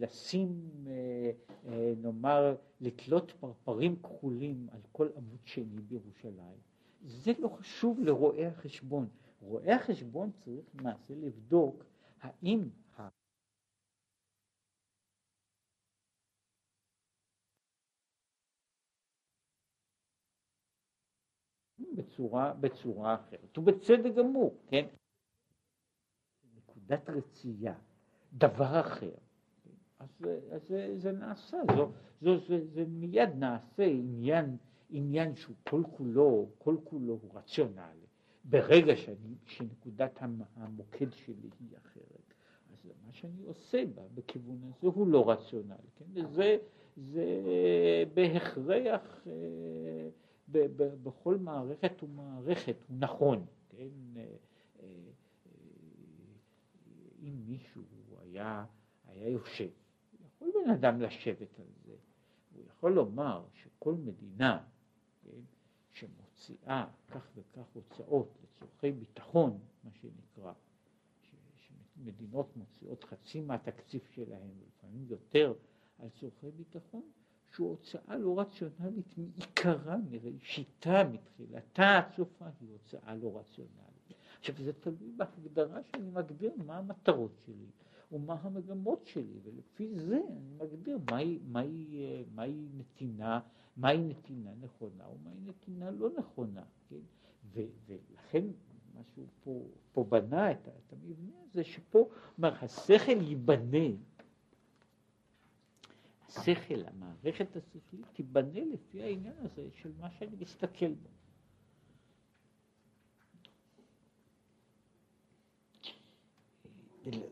[0.00, 1.30] לשים, אה,
[1.66, 6.58] אה, נאמר, לתלות פרפרים כחולים על כל עמוד שני בירושלים.
[7.06, 9.08] זה לא חשוב לרואי החשבון.
[9.42, 11.84] רואי החשבון צריך למעשה לבדוק
[12.20, 12.68] האם
[21.98, 24.86] בצורה, בצורה אחרת, ובצדק גמור, כן?
[26.56, 27.74] נקודת רצייה,
[28.32, 29.14] דבר אחר,
[29.98, 30.08] אז,
[30.50, 31.90] אז זה, זה נעשה, זו,
[32.20, 34.56] זו, זה, זה מיד נעשה עניין,
[34.90, 38.06] עניין שהוא כל כולו, כל כולו הוא רציונלי.
[38.44, 40.18] ברגע שאני, שנקודת
[40.56, 42.34] המוקד שלי היא אחרת,
[42.72, 46.04] אז מה שאני עושה בה בכיוון הזה הוא לא רציונלי, כן?
[46.12, 46.58] וזה
[46.96, 47.24] זה
[48.14, 50.08] בהכרח אה,
[51.02, 53.88] בכל מערכת ומערכת הוא נכון, כן?
[54.16, 54.36] אה,
[54.80, 54.88] אה,
[57.20, 57.82] אם מישהו
[58.20, 58.64] היה,
[59.06, 59.68] היה יושב,
[60.26, 61.96] יכול בן אדם לשבת על זה,
[62.54, 64.64] הוא יכול לומר שכל מדינה,
[65.22, 65.40] כן,
[65.90, 70.52] שמוציאה כך וכך הוצאות לצורכי ביטחון, מה שנקרא,
[71.54, 75.54] שמדינות מוציאות חצי מהתקציב שלהם, לפעמים יותר,
[75.98, 77.02] על צורכי ביטחון,
[77.54, 83.88] שהוא הוצאה לא רציונלית מעיקרה, מראשיתה, מתחילתה עד סופה, היא הוצאה לא רציונלית.
[84.38, 87.66] עכשיו זה תלוי בהגדרה שאני מגדיר מה המטרות שלי
[88.12, 93.40] ומה המגמות שלי, ולפי זה אני מגדיר מהי, מהי, מהי נתינה,
[93.76, 96.96] מהי נתינה נכונה ומהי נתינה לא נכונה, כן?
[97.54, 98.44] ו, ולכן
[99.14, 103.88] שהוא פה, פה בנה את, את המבנה הזה, שפה, אומר, השכל ייבנה
[106.28, 111.08] השכל, המערכת השכלית, תיבנה לפי העניין הזה של מה שאני מסתכל בו.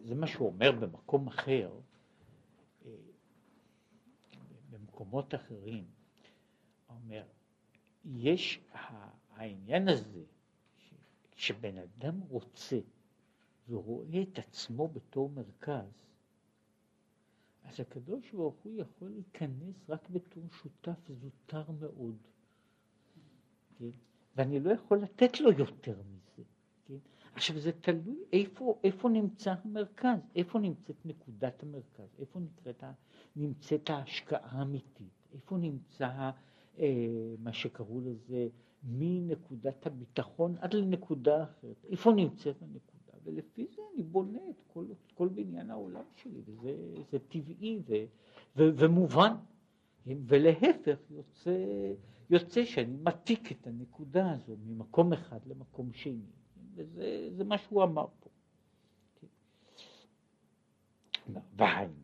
[0.05, 1.79] זה מה שהוא אומר במקום אחר,
[4.71, 5.85] במקומות אחרים,
[6.87, 7.25] הוא אומר,
[8.05, 8.61] יש
[9.31, 10.23] העניין הזה,
[11.37, 12.79] שבן אדם רוצה
[13.69, 16.07] ורואה את עצמו בתור מרכז,
[17.67, 22.17] אז הקדוש ברוך הוא יכול להיכנס רק בתור שותף זוטר מאוד,
[23.79, 23.91] כן?
[24.37, 26.45] ואני לא יכול לתת לו יותר מזה,
[26.87, 26.99] כן?
[27.35, 32.85] עכשיו זה תלוי איפה, איפה נמצא המרכז, איפה נמצאת נקודת המרכז, איפה נקראת,
[33.37, 36.31] נמצאת ההשקעה האמיתית, איפה נמצא
[36.79, 38.49] אה, מה שקראו לזה
[38.83, 42.96] מנקודת הביטחון עד לנקודה אחרת, איפה נמצאת הנקודה.
[43.27, 47.95] ולפי זה אני בונה את כל, את כל בניין העולם שלי, וזה טבעי ו,
[48.57, 49.33] ו, ומובן.
[50.07, 51.57] ולהפך יוצא,
[52.31, 56.31] יוצא שאני מתיק את הנקודה הזו ממקום אחד למקום שני,
[56.75, 58.31] וזה מה שהוא אמר פה.
[61.57, 61.95] והיינו,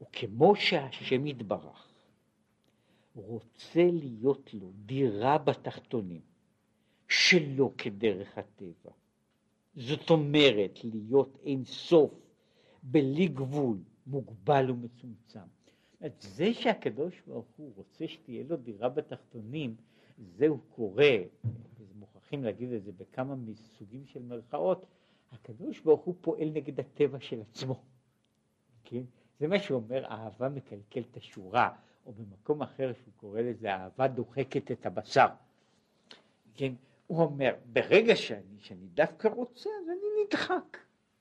[0.00, 1.88] וכמו שהשם יתברך
[3.14, 6.20] רוצה להיות לו דירה בתחתונים,
[7.08, 8.92] שלא כדרך הטבע,
[9.80, 12.10] זאת אומרת להיות אין סוף,
[12.82, 15.40] בלי גבול, מוגבל ומצומצם.
[16.20, 19.76] זה שהקדוש ברוך הוא רוצה שתהיה לו דירה בתחתונים,
[20.18, 21.16] זהו קורה,
[21.94, 24.86] מוכרחים להגיד את זה בכמה מסוגים של מרכאות,
[25.32, 27.82] הקדוש ברוך הוא פועל נגד הטבע של עצמו,
[28.84, 29.02] כן?
[29.40, 31.76] זה מה שאומר אהבה מקלקלת השורה,
[32.06, 35.26] או במקום אחר שהוא קורא לזה אהבה דוחקת את הבשר.
[36.54, 36.72] כן?
[37.10, 40.78] הוא אומר, ברגע שאני, שאני דווקא רוצה, אז אני נדחק,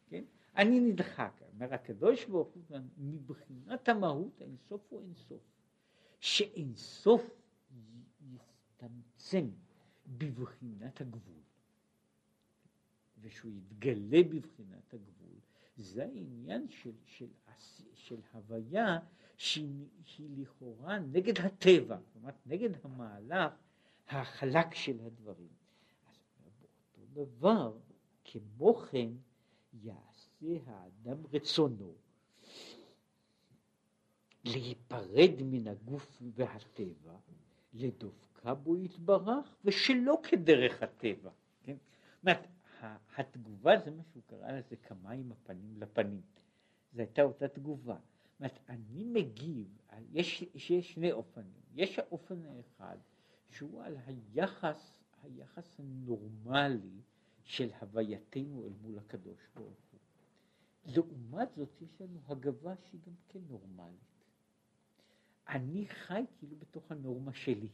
[0.10, 0.24] כן?
[0.58, 1.42] אני נדחק.
[1.54, 5.42] אומר הקדוש ברוך הוא, מבחינת המהות האינסוף הוא אינסוף.
[6.20, 7.30] שאינסוף
[8.22, 9.50] יצטמצם
[10.08, 11.42] בבחינת הגבול,
[13.22, 15.38] ושהוא יתגלה בבחינת הגבול,
[15.78, 17.28] זה העניין של, של,
[17.94, 19.00] של הוויה
[19.38, 19.88] שהיא
[20.38, 23.54] לכאורה נגד הטבע, זאת אומרת נגד המהלך
[24.08, 25.59] החלק של הדברים.
[27.14, 27.78] דבר,
[28.24, 29.10] כמו כן,
[29.74, 31.94] יעשה האדם רצונו
[34.44, 37.18] להיפרד מן הגוף והטבע,
[37.74, 41.32] לדופקה בו יתברך, ושלא כדרך הטבע.
[41.64, 41.76] כן?
[41.76, 42.48] זאת אומרת,
[43.18, 46.22] התגובה זה מה שהוא קרא לזה כמים הפנים לפנים.
[46.94, 47.96] זו הייתה אותה תגובה.
[47.96, 49.78] זאת אומרת, אני מגיב,
[50.12, 51.62] יש, יש שני אופנים.
[51.76, 52.98] יש האופן האחד,
[53.50, 57.02] שהוא על היחס, היחס הנורמלי
[57.44, 60.00] של הווייתנו אל מול הקדוש ברוך הוא.
[60.86, 64.24] לעומת זאת יש לנו הגבה שהיא גם כן נורמלית.
[65.48, 67.70] אני חי כאילו בתוך הנורמה שלי.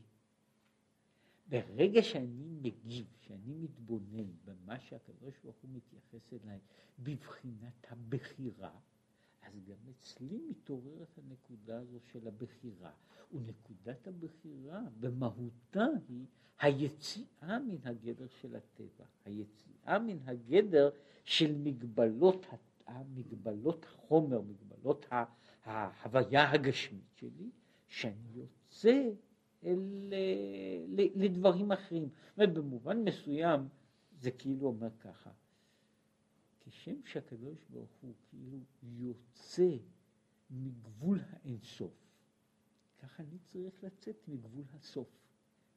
[1.50, 6.60] ברגע שאני מגיב, שאני מתבונן במה שהקדוש ברוך הוא מתייחס אליי
[7.00, 8.80] בבחינת הבחירה,
[9.46, 12.92] אז גם אצלי מתעוררת הנקודה הזו של הבחירה.
[13.34, 16.26] ונקודת הבחירה במהותה היא
[16.60, 20.90] היציאה מן הגדר של הטבע, היציאה מן הגדר
[21.24, 22.46] של מגבלות,
[23.16, 25.06] מגבלות החומר, מגבלות
[25.64, 27.50] ההוויה הגשמית שלי,
[27.88, 29.10] שאני יוצא
[29.64, 30.14] אל,
[31.16, 32.10] לדברים אחרים.
[32.10, 33.68] זאת אומרת, במובן מסוים
[34.20, 35.32] זה כאילו אומר ככה,
[36.66, 39.78] כשם שהקדוש ברוך הוא כאילו יוצא
[40.50, 41.94] מגבול האינסוף,
[42.98, 45.08] ככה אני צריך לצאת מגבול הסוף.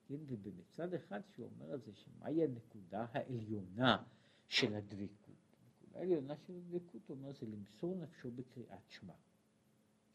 [0.08, 4.04] כן, ובמצד אחד שהוא אומר על זה שמהי הנקודה העליונה
[4.48, 5.56] של הדבקות.
[5.62, 9.14] הנקודה העליונה של הדבקות, הוא אומר, זה למסור נפשו בקריאת שמע.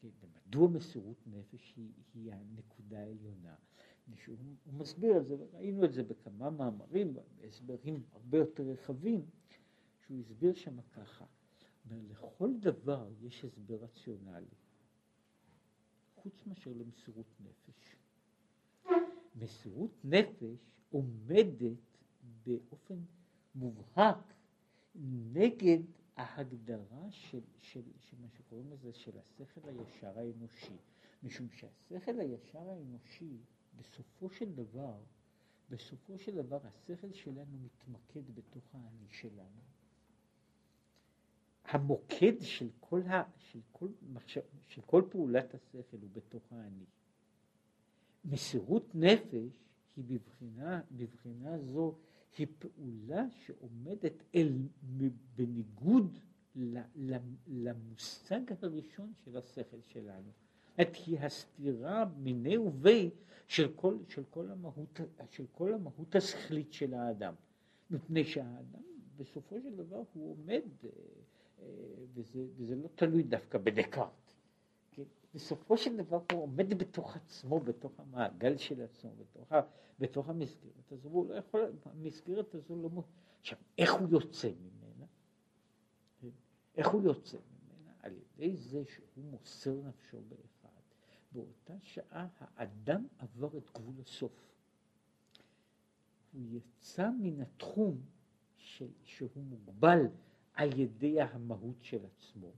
[0.00, 3.54] כן, ומדוע מסירות נפש היא, היא הנקודה העליונה?
[4.26, 9.26] הוא מסביר את זה, ראינו את זה בכמה מאמרים, בהסברים הרבה יותר רחבים,
[10.04, 11.24] שהוא הסביר שם ככה,
[11.84, 14.46] אומר, לכל דבר יש הסבר רציונלי,
[16.14, 17.96] חוץ מאשר למסירות נפש.
[19.36, 20.58] מסירות נפש
[20.90, 21.76] עומדת
[22.46, 22.98] באופן
[23.54, 24.34] מובהק
[25.32, 25.78] נגד
[26.16, 30.76] ההגדרה של, של, של מה שקוראים לזה, של השכל הישר האנושי.
[31.22, 33.36] משום שהשכל הישר האנושי,
[33.76, 35.00] בסופו של דבר,
[35.70, 39.73] בסופו של דבר השכל שלנו מתמקד בתוך האני שלנו.
[41.64, 46.84] המוקד של כל, ה, של כל, מחשב, של כל פעולת השכל הוא בתוך האני.
[48.24, 49.52] מסירות נפש
[49.96, 51.94] היא בבחינה, בבחינה זו
[52.38, 54.52] היא פעולה שעומדת אל,
[55.36, 56.18] בניגוד
[57.46, 60.30] למושג הראשון של השכל שלנו.
[60.80, 63.10] את היא הסתירה מיני ובי
[63.48, 65.00] של כל, של כל, המהות,
[65.30, 67.34] של כל המהות השכלית של האדם.
[67.90, 68.82] מפני שהאדם
[69.16, 70.90] בסופו של דבר הוא עומד, אה,
[72.14, 74.34] וזה, וזה לא תלוי דווקא בדקארט.
[75.34, 79.60] בסופו של דבר הוא עומד בתוך עצמו, בתוך המעגל של עצמו, בתוך, ה,
[79.98, 83.02] בתוך המסגרת הזו, והוא לא יכול, המסגרת הזו לא...
[83.40, 85.06] עכשיו, איך הוא יוצא ממנה?
[86.76, 87.92] איך הוא יוצא ממנה?
[88.02, 90.68] על ידי זה שהוא מוסר נפשו באחד.
[91.32, 94.54] באותה שעה האדם עבר את גבול הסוף.
[96.32, 98.00] הוא יצא מן התחום
[98.56, 100.06] של, שהוא מוגבל
[100.54, 102.52] על ידי המהות של עצמו,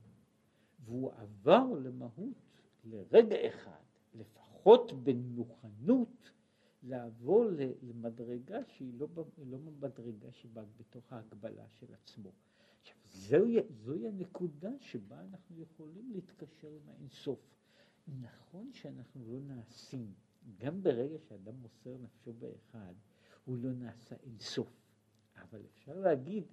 [0.85, 3.83] והוא עבר למהות לרגע אחד,
[4.15, 6.31] לפחות במוכנות,
[6.83, 7.45] לעבור
[7.83, 9.09] למדרגה שהיא לא,
[9.47, 12.31] לא מדרגה שבאה בתוך ההגבלה של עצמו.
[12.81, 17.41] עכשיו, זוהי, זוהי הנקודה שבה אנחנו יכולים להתקשר עם האינסוף.
[18.21, 20.13] נכון שאנחנו לא נעשים,
[20.59, 22.95] גם ברגע שאדם מוסר נפשו באחד,
[23.45, 24.69] הוא לא נעשה אינסוף.
[25.37, 26.45] אבל אפשר להגיד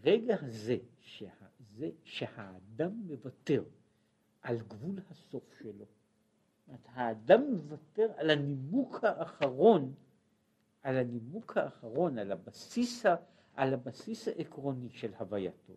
[0.00, 1.30] שרגע הזה, שה,
[1.76, 3.64] זה, שהאדם מוותר
[4.42, 5.84] על גבול הסוף שלו.
[6.86, 9.94] האדם מוותר על הנימוק האחרון,
[10.82, 13.04] על הנימוק האחרון, על הבסיס,
[13.54, 15.72] על הבסיס העקרוני של הווייתו.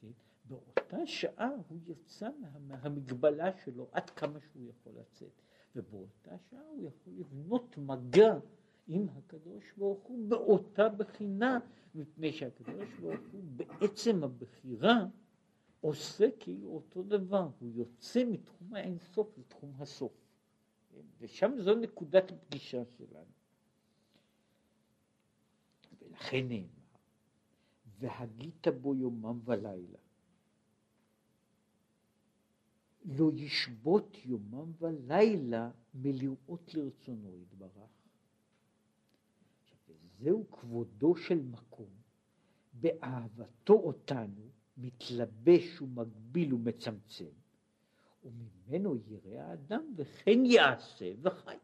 [0.00, 0.08] כן?
[0.44, 5.42] באותה שעה הוא יצא מה, מהמגבלה שלו עד כמה שהוא יכול לצאת,
[5.76, 8.34] ובאותה שעה הוא יכול לבנות מגע
[8.88, 11.58] עם הקדוש ברוך הוא באותה בחינה,
[11.94, 15.06] מפני שהקדוש ברוך הוא בעצם הבחירה
[15.80, 20.12] עושה כאילו אותו דבר, הוא יוצא מתחום האינסוף לתחום הסוף.
[21.20, 23.32] ושם זו נקודת הפגישה שלנו.
[26.02, 26.68] ולכן נאמר,
[27.98, 29.98] והגית בו יומם ולילה.
[33.04, 37.97] לא ישבות יומם ולילה מלראות לרצונו יתברך.
[40.18, 41.88] זהו כבודו של מקום,
[42.72, 47.30] באהבתו אותנו, מתלבש ומגביל ומצמצם,
[48.24, 51.56] וממנו ירא האדם וכן יעשה וחי.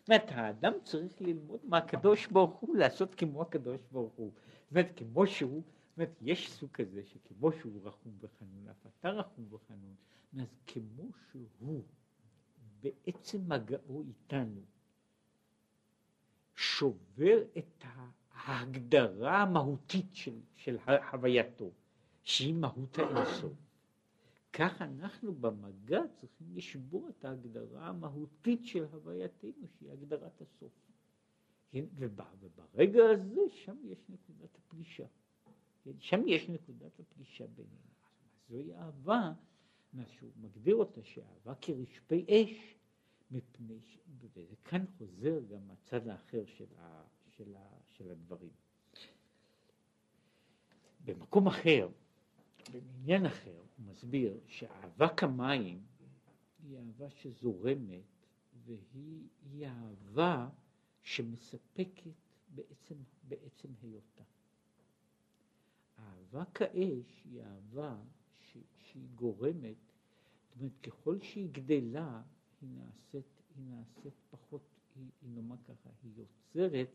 [0.00, 4.32] זאת אומרת, האדם צריך ללמוד מהקדוש ברוך הוא, לעשות כמו הקדוש ברוך הוא.
[4.34, 9.08] זאת אומרת, כמו שהוא, זאת אומרת, יש סוג כזה שכמו שהוא רחום וחנון, אף אתה
[9.08, 9.94] רחום וחנון,
[10.40, 11.82] אז כמו שהוא
[12.80, 14.60] בעצם מגעו איתנו,
[16.62, 17.84] שובר את
[18.32, 20.76] ההגדרה המהותית של, של
[21.12, 21.70] הווייתו,
[22.22, 23.52] שהיא מהות האינסוף.
[24.52, 30.72] כך אנחנו במגע צריכים לשבור את ההגדרה המהותית של הווייתנו, שהיא הגדרת הסוף.
[31.70, 31.84] כן?
[31.94, 35.06] וברגע הזה, שם יש נקודת הפגישה.
[35.84, 35.90] כן?
[35.98, 37.92] שם יש נקודת הפגישה בינינו.
[38.48, 39.32] זוהי אהבה,
[39.92, 42.74] מה שהוא מגדיר אותה, שאהבה כרשפי אש,
[43.32, 43.98] מפני ש...
[44.34, 47.02] וכאן חוזר גם הצד האחר של, ה...
[47.36, 47.78] של, ה...
[47.86, 48.50] של הדברים.
[51.04, 51.88] במקום אחר,
[52.72, 55.82] בעניין אחר, הוא מסביר שאהבת המים
[56.62, 58.02] היא אהבה שזורמת
[58.64, 60.48] והיא אהבה
[61.02, 62.12] שמספקת
[62.54, 62.94] בעצם,
[63.28, 64.24] בעצם היותה.
[65.98, 67.96] אהבה כאש היא אהבה
[68.40, 69.76] ש, שהיא גורמת,
[70.48, 72.22] זאת אומרת ככל שהיא גדלה
[72.62, 74.62] היא נעשית, היא נעשית פחות,
[74.96, 76.88] היא, היא נאמר ככה, היא יוצרת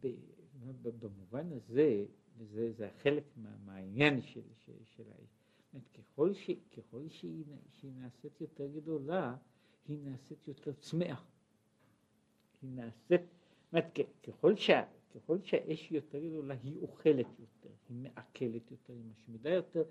[0.00, 0.08] ב,
[0.82, 2.04] במובן הזה,
[2.38, 5.82] וזה חלק מה, מהעניין של, של, של האש.
[5.94, 9.36] ככל, ש, ככל שהיא, שהיא נעשית יותר גדולה,
[9.88, 11.16] היא נעשית יותר צמאה.
[12.62, 13.20] היא נעשית,
[13.72, 14.84] אומרת, ככל, שה,
[15.14, 19.84] ככל שהאש יותר גדולה, היא אוכלת יותר, היא מעכלת יותר, היא משמידה יותר.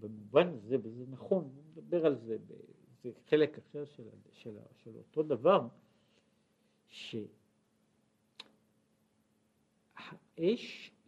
[0.00, 2.36] במובן הזה, וזה נכון, מדבר על זה,
[3.02, 5.68] זה חלק אחר של, של, של אותו דבר,
[6.88, 7.30] שהאש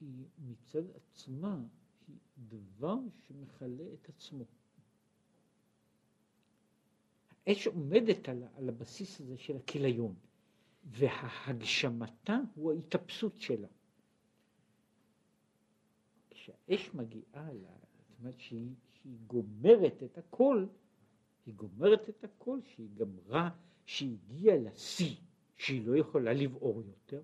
[0.00, 1.60] היא מצד עצמה
[2.08, 2.16] היא
[2.48, 4.44] דבר שמכלה את עצמו.
[7.46, 10.14] האש עומדת על, על הבסיס הזה של הכיליון,
[10.84, 13.68] וההגשמתה הוא ההתאפסות שלה.
[16.30, 18.74] כשהאש מגיעה לה, זאת אומרת שהיא
[19.26, 20.66] גומרת את הכל,
[21.46, 23.50] היא גומרת את הכל, שהיא גמרה,
[23.86, 25.16] שהיא הגיעה לשיא,
[25.56, 27.22] שהיא לא יכולה לבעור יותר,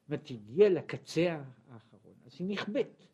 [0.00, 3.06] זאת אומרת, הגיעה לקצה האחרון, אז היא נכבדת,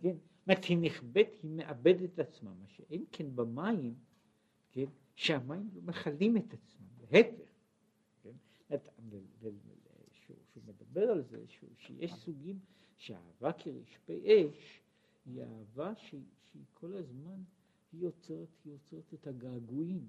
[0.00, 0.08] כן?
[0.08, 3.94] זאת אומרת, היא נכבדת, היא מאבדת את עצמה, מה שאין כן במים,
[4.70, 4.86] כן?
[5.14, 7.50] שהמים לא מכלים את עצמם, להפך,
[8.22, 8.30] כן?
[10.12, 12.58] שהוא, מדבר על זה, שהוא, שיש סוגים
[12.96, 14.80] שהאהבה כרשפי אש
[15.26, 17.42] היא אהבה שהיא כל הזמן
[17.92, 20.08] היא יוצרת, היא יוצרת את הגעגועים.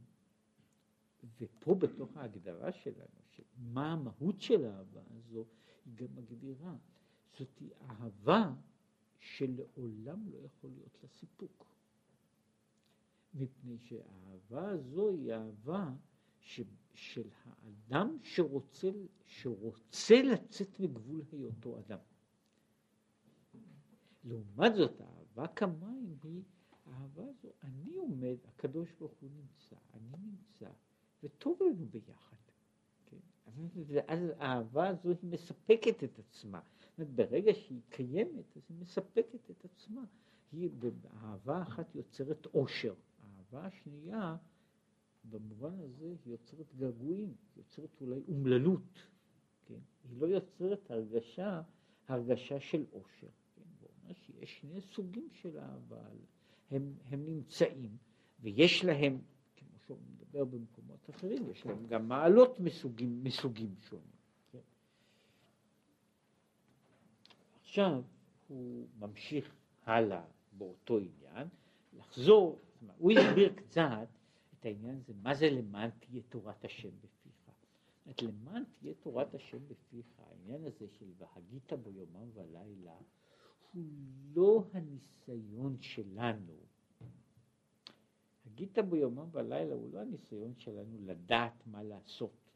[1.41, 3.21] ופה בתוך ההגדרה שלנו,
[3.57, 5.45] מה המהות של האהבה הזו,
[5.85, 6.75] היא גם מגדירה.
[7.37, 8.53] זאת אהבה
[9.19, 11.65] שלעולם לא יכול להיות לה סיפוק.
[13.33, 15.93] מפני שהאהבה הזו היא אהבה
[16.39, 16.61] ש,
[16.93, 18.91] של האדם שרוצה,
[19.25, 21.99] שרוצה לצאת מגבול היותו אדם.
[24.23, 26.43] לעומת זאת, האהבה כמים היא
[26.91, 30.69] האהבה הזו, אני עומד, הקדוש ברוך הוא נמצא, אני נמצא,
[31.23, 32.37] וטוב לנו ביחד.
[33.05, 33.17] כן?
[33.87, 36.61] ואז האהבה הזו היא מספקת את עצמה.
[36.79, 40.03] זאת אומרת, ברגע שהיא קיימת, אז היא מספקת את עצמה.
[40.51, 40.69] היא,
[41.13, 44.37] אהבה אחת יוצרת עושר, האהבה השנייה,
[45.23, 49.07] במובן הזה, היא יוצרת געגועים, יוצרת אולי אומללות,
[49.65, 49.79] כן?
[50.03, 51.61] היא לא יוצרת הרגשה,
[52.07, 53.27] הרגשה של עושר.
[53.55, 53.61] כן?
[53.79, 56.03] הוא אומר שיש שני סוגים של אהבה.
[56.71, 57.97] הם, הם נמצאים,
[58.39, 59.21] ויש להם,
[59.55, 64.05] כמו שהוא מדבר במקומות אחרים, יש להם גם מעלות מסוגים, מסוגים שונים.
[64.51, 64.59] כן?
[67.61, 68.03] עכשיו
[68.47, 69.55] הוא ממשיך
[69.85, 71.47] הלאה באותו עניין,
[71.93, 72.59] לחזור,
[72.97, 74.07] הוא הסביר קצת
[74.59, 77.51] את העניין הזה, מה זה למען תהיה תורת השם בפיך.
[78.09, 82.95] את למען תהיה תורת השם בפיך, העניין הזה של והגית בו יומם ולילה,
[83.73, 83.83] הוא
[84.33, 86.53] לא הניסיון שלנו.
[88.45, 92.51] הגית בו יומם ולילה הוא לא הניסיון שלנו לדעת מה לעשות.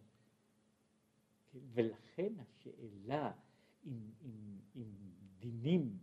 [1.74, 3.32] ולכן השאלה
[3.86, 4.32] אם, אם,
[4.76, 4.84] אם
[5.40, 5.98] דינים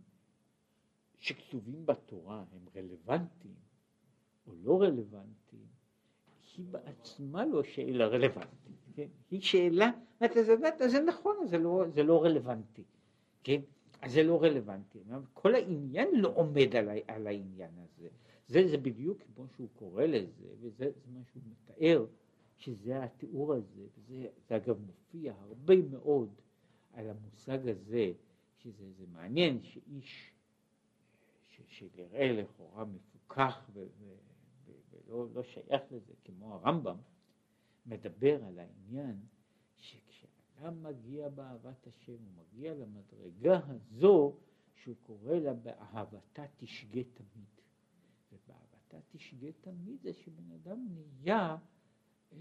[1.17, 3.55] שכתובים בתורה הם רלוונטיים
[4.47, 5.67] או לא רלוונטיים,
[6.57, 9.07] היא בעצמה לא שאלה רלוונטית, כן?
[9.31, 9.91] היא שאלה,
[10.25, 12.83] אתה יודעת, זה נכון, זה לא, זה לא רלוונטי,
[13.43, 13.61] כן?
[14.03, 14.99] אז זה לא רלוונטי.
[15.33, 18.07] כל העניין לא עומד על, על העניין הזה.
[18.47, 22.05] זה, זה בדיוק כמו שהוא קורא לזה, וזה מה שהוא מתאר,
[22.57, 26.29] שזה התיאור הזה, וזה זה אגב מופיע הרבה מאוד
[26.93, 28.11] על המושג הזה,
[28.57, 30.31] שזה זה מעניין שאיש
[31.67, 34.13] שנראה לכאורה מפוכח ו, ו,
[34.65, 34.71] ו,
[35.07, 36.97] ולא לא שייך לזה, כמו הרמב"ם,
[37.85, 39.15] מדבר על העניין
[40.53, 44.35] שכשאדם מגיע באהבת השם, הוא מגיע למדרגה הזו
[44.75, 47.45] שהוא קורא לה באהבתה תשגה תמיד.
[48.31, 51.57] ובאהבתה תשגה תמיד זה שבן אדם נהיה,
[52.33, 52.37] אה,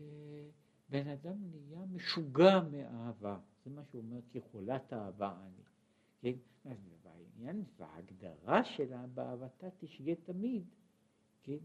[0.88, 3.38] בן אדם נהיה משוגע מאהבה.
[3.64, 5.62] זה מה שהוא אומר, כחולת אהבה אני.
[6.20, 6.36] כן?
[7.02, 10.64] והעניין וההגדרה שלה באהבתה תשגה תמיד,
[11.42, 11.58] כן?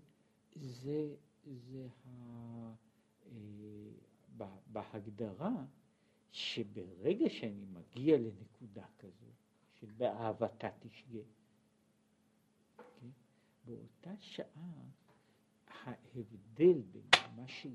[0.56, 2.74] זה, זה ה...
[3.32, 3.92] אה,
[4.68, 5.66] בהגדרה
[6.32, 9.32] שברגע שאני מגיע לנקודה כזו
[9.74, 11.24] של באהבתה תשגה,
[12.78, 13.10] כן?
[13.66, 14.90] באותה שעה
[15.68, 17.68] ההבדל בין מה, ש...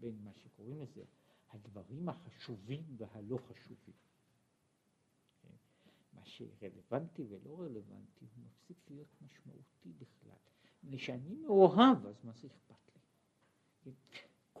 [0.00, 1.04] בין מה שקוראים לזה
[1.50, 3.94] הדברים החשובים והלא חשובים
[6.18, 10.36] מה שרלוונטי ולא רלוונטי הוא מפסיק להיות משמעותי בכלל.
[10.64, 12.90] מפני שאני מאוהב, אז מה זה אכפת
[13.86, 13.92] לי?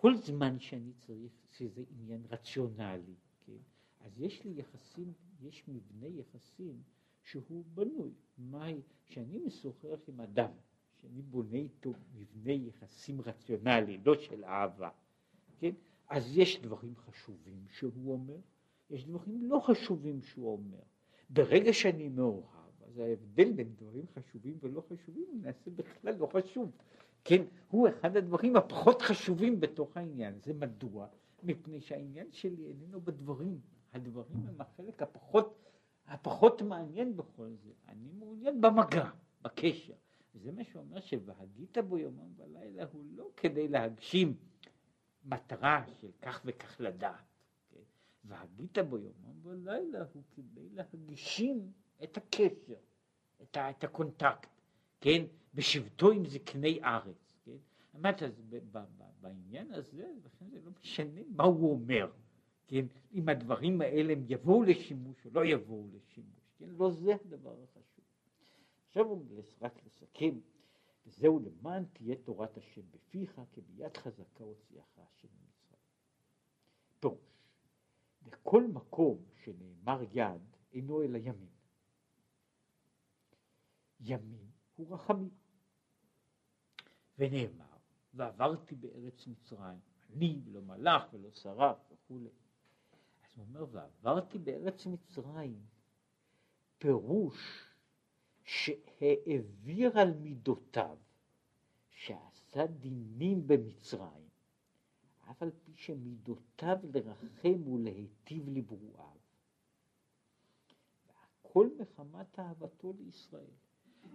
[0.00, 3.14] כל זמן שאני צריך שזה עניין רציונלי,
[3.46, 3.52] כן?
[4.00, 6.82] אז יש לי יחסים, יש מבנה יחסים
[7.22, 8.10] שהוא בנוי.
[8.38, 8.66] מה,
[9.06, 10.50] כשאני משוחח עם אדם,
[11.00, 14.90] שאני בונה איתו מבנה יחסים רציונלי, לא של אהבה,
[15.58, 15.72] כן?
[16.08, 18.38] אז יש דברים חשובים שהוא אומר,
[18.90, 20.82] יש דברים לא חשובים שהוא אומר.
[21.30, 26.70] ברגע שאני מאוהב, אז ההבדל בין דברים חשובים ולא חשובים הוא נעשה בכלל לא חשוב.
[27.24, 30.38] כן, הוא אחד הדברים הפחות חשובים בתוך העניין.
[30.44, 31.06] זה מדוע?
[31.42, 33.60] מפני שהעניין שלי איננו בדברים.
[33.92, 35.58] הדברים הם החלק הפחות,
[36.06, 37.70] הפחות מעניין בכל זה.
[37.88, 39.10] אני מעוניין במגע,
[39.42, 39.94] בקשר.
[40.34, 44.36] וזה מה שאומר שבהגית בו יומם ולילה הוא לא כדי להגשים
[45.24, 47.28] מטרה של כך וכך לדעת.
[48.24, 52.78] והגית בו יומם ולילה הוא כדי להגשים את הקשר,
[53.42, 54.48] את, ה, את הקונטקט,
[55.00, 55.24] כן,
[55.54, 57.56] בשבתו עם זקני ארץ, כן,
[57.96, 58.42] אמרת, אז
[59.20, 62.10] בעניין הזה, לכן זה לא משנה מה הוא אומר,
[62.66, 67.62] כן, אם הדברים האלה הם יבואו לשימוש או לא יבואו לשימוש, כן, לא זה הדבר
[67.62, 68.04] החשוב.
[68.86, 69.24] עכשיו הוא
[69.62, 70.38] רק לסכם,
[71.06, 75.82] וזהו למען תהיה תורת השם בפיך, כביד חזקה הוציאך השם ממצרים.
[77.00, 77.18] פירוש
[78.22, 80.42] בכל מקום שנאמר יד
[80.72, 81.48] אינו אלא ימין.
[84.00, 84.47] ימין
[84.78, 85.30] הוא רחמים.
[87.18, 87.76] ונאמר,
[88.14, 89.78] ועברתי בארץ מצרים,
[90.12, 92.30] אני ולא מלאך ולא שרף וכולי.
[93.24, 95.66] אז הוא אומר, ועברתי בארץ מצרים,
[96.78, 97.64] פירוש
[98.44, 100.98] שהעביר על מידותיו,
[101.90, 104.28] שעשה דינים במצרים,
[105.30, 109.18] אף על פי שמידותיו לרחם ולהיטיב לברואיו.
[111.06, 113.67] והכל מחמת אהבתו לישראל.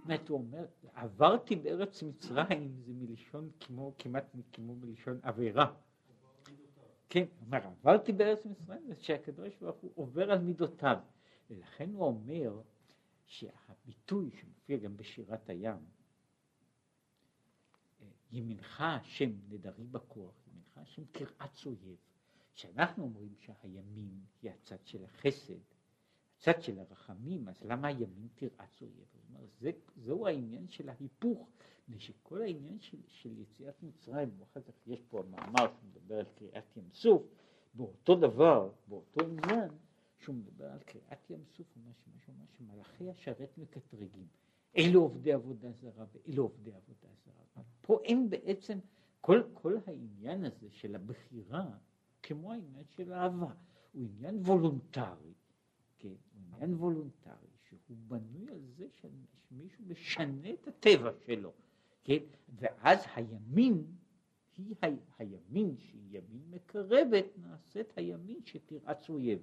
[0.08, 5.74] זאת הוא אומר, עברתי בארץ מצרים, זה מלשון כמו, כמעט כמו מלשון עבירה.
[7.10, 10.98] כן, אומר, עברתי בארץ מצרים, זה שהקדוש ברוך הוא עובר על מידותיו.
[11.50, 12.62] ולכן הוא אומר
[13.26, 15.86] שהביטוי שמופיע גם בשירת הים,
[18.32, 20.36] ימינך השם נדרי בכוח,
[20.76, 21.98] השם תרעץ אויב.
[22.56, 25.60] כשאנחנו אומרים שהימין היא הצד של החסד,
[26.44, 29.14] הצד של הרחמים, אז למה הימין תרעץ אויב?
[29.60, 31.50] זה, זהו העניין של ההיפוך,
[31.98, 36.90] שכל העניין של, של יציאת מצרים, ואחר כך יש פה המאמר שמדבר על קריאת ים
[36.94, 37.24] סוף,
[37.74, 39.70] באותו דבר, באותו עניין,
[40.20, 41.94] שהוא מדבר על קריאת ים סוף, הוא אומר
[42.26, 44.28] שאומר שמלאכי השרת מקטרגים.
[44.78, 47.64] אלו עובדי עבודה זרה ואלו עובדי עבודה זרה.
[47.82, 48.80] פה אין בעצם
[49.22, 51.70] כל, כל העניין הזה של הבחירה,
[52.24, 53.54] כמו העניין של האהבה,
[53.94, 55.34] הוא עניין וולונטרי,
[56.04, 56.18] כן, הוא
[56.56, 61.52] עניין וולונטרי, שהוא בנוי על זה שמישהו משנה את הטבע שלו,
[62.04, 62.18] כן,
[62.56, 63.84] ואז הימין,
[64.58, 64.86] היא ה,
[65.18, 69.40] הימין שהיא ימין מקרבת, נעשית הימין שתרעץ אויב,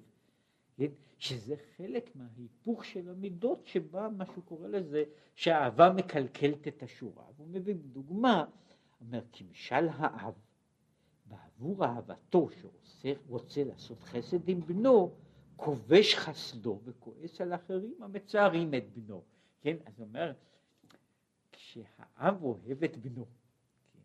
[0.76, 5.04] כן, שזה חלק מההיפוך של המידות שבה מה שהוא קורא לזה
[5.34, 8.44] שהאהבה מקלקלת את השורה, והוא מביא דוגמה
[9.00, 10.34] אומר, כמשל האב,
[11.26, 12.48] ועבור אהבתו
[12.84, 15.14] שרוצה לעשות חסד עם בנו,
[15.64, 19.22] כובש חסדו וכועס על אחרים המצערים את בנו.
[19.60, 20.32] כן, אז הוא אומר,
[21.52, 23.26] כשהאב אוהב את בנו,
[23.92, 24.00] כן,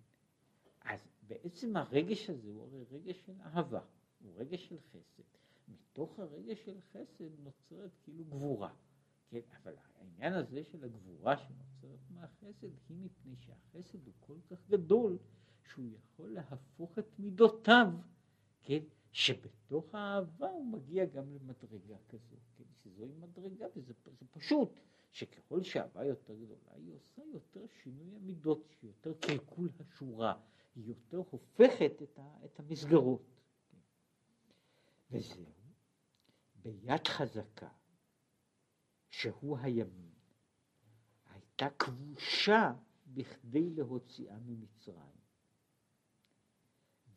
[0.82, 3.82] אז בעצם הרגש הזה הוא הרי רגש של אהבה,
[4.24, 5.24] הוא רגש של חסד.
[5.68, 8.74] מתוך הרגש של חסד נוצרת כאילו גבורה.
[9.30, 15.18] כן, אבל העניין הזה של הגבורה שנוצרת מהחסד היא מפני שהחסד הוא כל כך גדול
[15.74, 17.88] שהוא יכול להפוך את מידותיו,
[18.64, 18.84] כן,
[19.16, 24.70] שבתוך האהבה הוא מגיע גם למדרגה כזו, כן, שזוהי מדרגה וזה זה פשוט,
[25.12, 30.40] שככל שהאהבה יותר גדולה היא עושה יותר שינוי המידות, יותר קלקול השורה,
[30.76, 33.22] היא יותר הופכת את, ה, את המסגרות.
[33.72, 33.78] כן.
[35.18, 35.46] וזהו,
[36.56, 37.70] ביד חזקה,
[39.10, 40.14] שהוא הימין,
[41.30, 42.74] הייתה כבושה
[43.08, 45.16] בכדי להוציאה ממצרים.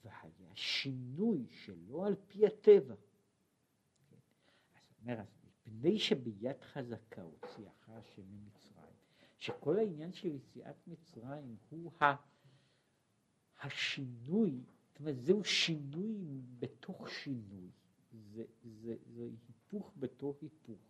[0.04, 2.94] והיה שינוי שלא על פי הטבע.
[2.94, 8.96] אז אומר, מפני שביד חזקה הוציאך השם ממצרים,
[9.38, 12.04] שכל העניין של יציאת מצרים הוא ה,
[13.60, 17.70] השינוי, זאת אומרת זהו שינוי בתוך שינוי,
[18.12, 20.80] זה, זה, זה היפוך בתוך היפוך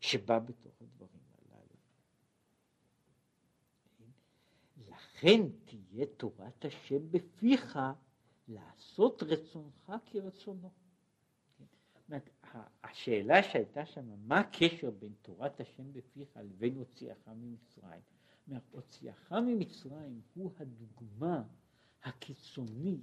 [0.00, 1.76] שבא בתוך הדברים הללו.
[3.98, 4.10] כן?
[4.88, 7.78] לכן תהיה תורת השם בפיך
[8.48, 10.70] לעשות רצונך כרצונו.
[12.84, 18.00] השאלה שהייתה שם, מה הקשר בין תורת השם בפיך לבין הוציאך ממצרים?
[18.70, 21.42] הוציאך ממצרים הוא הדוגמה
[22.02, 23.00] הקיצונית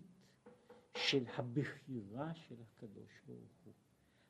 [0.97, 3.73] של הבחירה של הקדוש ברוך הוא.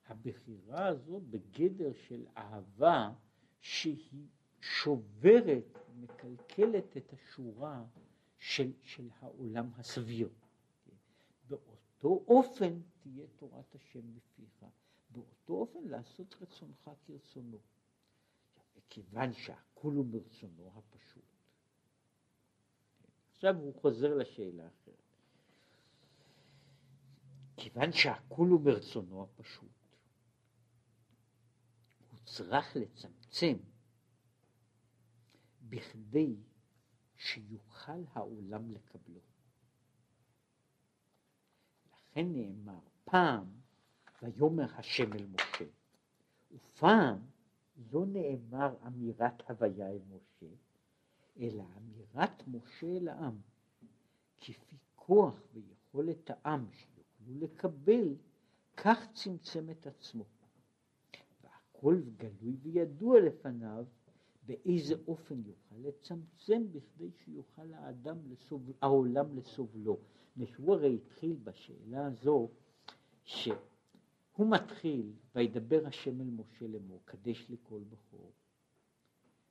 [0.07, 3.11] הבחירה הזאת בגדר של אהבה
[3.61, 4.27] שהיא
[4.61, 7.83] שוברת, מקלקלת את השורה
[8.39, 10.29] של, של העולם הסביר.
[12.03, 14.65] באותו אופן תהיה תורת השם בפיך,
[15.09, 17.57] באותו אופן לעשות רצונך כרצונו.
[18.77, 21.23] מכיוון שהכול הוא מרצונו הפשוט.
[23.31, 24.95] עכשיו הוא חוזר לשאלה אחרת.
[27.57, 29.71] כיוון שהכול הוא מרצונו הפשוט,
[32.11, 33.57] הוא צריך לצמצם
[35.69, 36.35] בכדי
[37.15, 39.32] שיוכל העולם לקבלו.
[42.13, 43.45] לכן נאמר פעם
[44.21, 45.65] ויאמר השם אל משה.
[46.51, 47.19] ופעם
[47.91, 50.53] לא נאמר אמירת הוויה אל משה
[51.39, 53.37] אלא אמירת משה אל העם.
[54.37, 58.15] כפי כוח ויכולת העם שיוכלו לקבל
[58.77, 60.25] כך צמצם את עצמו.
[61.43, 63.85] והכל גלוי וידוע לפניו
[64.45, 68.71] באיזה אופן יוכל לצמצם בכדי שיוכל האדם לסוב...
[68.81, 69.97] העולם לסובלו.
[70.57, 72.49] הוא הרי התחיל בשאלה הזו,
[73.23, 73.55] שהוא
[74.37, 78.31] מתחיל, וידבר השם אל משה לאמור, קדש לי כל בכור.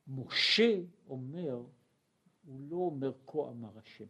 [0.07, 0.79] משה
[1.09, 1.63] אומר,
[2.45, 4.05] הוא לא אומר כה אמר השם,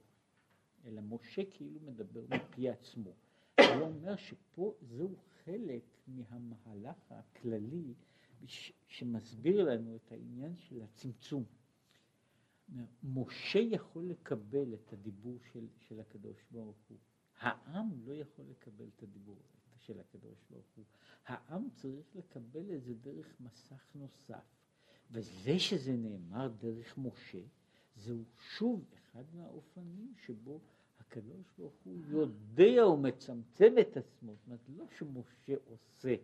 [0.85, 3.13] אלא משה כאילו מדבר מפי עצמו.
[3.59, 7.93] הוא אומר שפה זהו חלק מהמהלך הכללי
[8.87, 11.43] שמסביר לנו את העניין של הצמצום.
[13.03, 16.97] משה יכול לקבל את הדיבור של, של הקדוש ברוך הוא.
[17.39, 19.37] העם לא יכול לקבל את הדיבור
[19.79, 20.85] של הקדוש ברוך הוא.
[21.25, 24.43] העם צריך לקבל את זה דרך מסך נוסף.
[25.11, 27.41] וזה שזה נאמר דרך משה,
[27.95, 30.59] זהו שוב אחד מהאופנים שבו
[30.99, 34.35] הקדוש ברוך הוא יודע ומצמצם את עצמו.
[34.35, 36.15] זאת אומרת, לא שמשה עושה,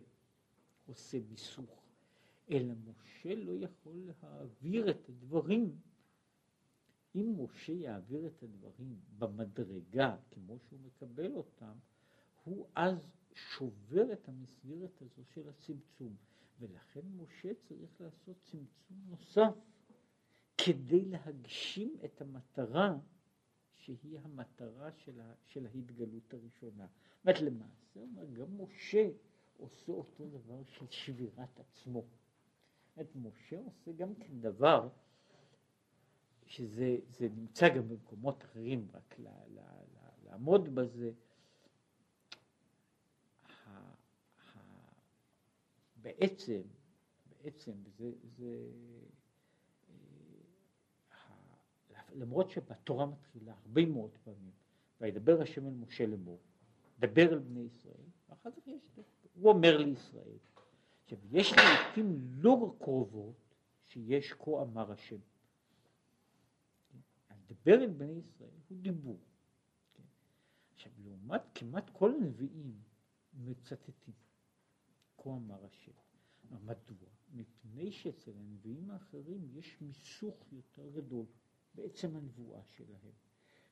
[0.86, 1.84] עושה מיסוך,
[2.50, 5.78] אלא משה לא יכול להעביר את הדברים
[7.14, 11.72] אם משה יעביר את הדברים במדרגה כמו שהוא מקבל אותם,
[12.44, 12.98] הוא אז
[13.34, 16.16] שובר את המסגרת הזו של הצמצום,
[16.60, 19.54] ולכן משה צריך לעשות צמצום נוסף
[20.58, 22.98] כדי להגשים את המטרה
[23.74, 26.86] שהיא המטרה של, ה, של ההתגלות הראשונה.
[26.86, 28.00] זאת אומרת, למעשה,
[28.32, 29.08] גם משה
[29.56, 32.04] עושה אותו דבר של שבירת עצמו.
[32.96, 34.88] זאת אומרת, משה עושה גם כן דבר
[36.50, 41.12] שזה נמצא גם במקומות אחרים, רק ל, ל, ל, לעמוד בזה.
[46.02, 46.60] בעצם,
[47.30, 48.66] בעצם זה, זה
[51.90, 54.52] אה, למרות שבתורה מתחילה הרבה מאוד פעמים,
[55.00, 56.38] וידבר השם אל משה לאמור,
[56.98, 58.82] דבר אל בני ישראל, ואחר כך יש,
[59.34, 60.38] הוא אומר לישראל.
[61.04, 63.54] עכשיו, יש לעיתים לא קרובות
[63.86, 65.16] שיש כה אמר השם.
[67.62, 69.20] דבר אל בני ישראל הוא דיבור.
[69.94, 70.02] כן?
[70.72, 72.80] עכשיו, לעומת כמעט כל הנביאים
[73.34, 74.14] מצטטים.
[75.16, 75.92] כה אמר השם.
[76.50, 77.08] מדוע?
[77.32, 81.26] מפני שאצל הנביאים האחרים יש מיסוך יותר גדול
[81.74, 83.12] בעצם הנבואה שלהם.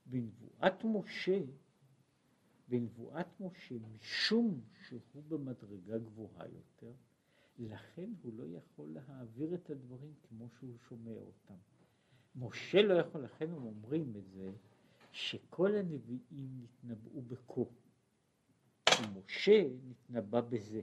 [0.07, 1.41] בנבואת משה,
[2.69, 6.93] בנבואת משה, משום שהוא במדרגה גבוהה יותר,
[7.59, 11.55] לכן הוא לא יכול להעביר את הדברים כמו שהוא שומע אותם.
[12.39, 14.51] משה לא יכול, לכן הם אומרים את זה,
[15.13, 17.61] שכל הנביאים נתנבאו בכה,
[19.03, 20.81] ומשה נתנבא בזה.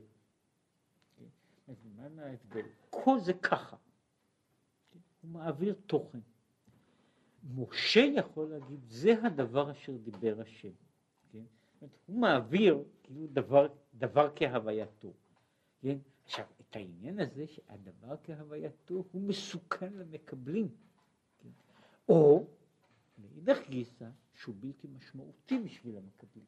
[2.16, 2.66] מה ההבדל?
[2.92, 3.78] כה זה ככה.
[5.22, 6.20] הוא מעביר תוכן.
[7.56, 10.72] משה יכול להגיד, זה הדבר אשר דיבר השם.
[11.32, 11.44] כן?
[12.06, 15.14] הוא מעביר כאילו דבר, דבר כהווייתו.
[15.82, 15.98] כן?
[16.26, 20.68] עכשיו, את העניין הזה שהדבר כהווייתו הוא מסוכן למקבלים.
[22.10, 22.48] או,
[23.18, 26.46] מאידך גיסא, שהוא בלתי משמעותי בשביל המקבלים.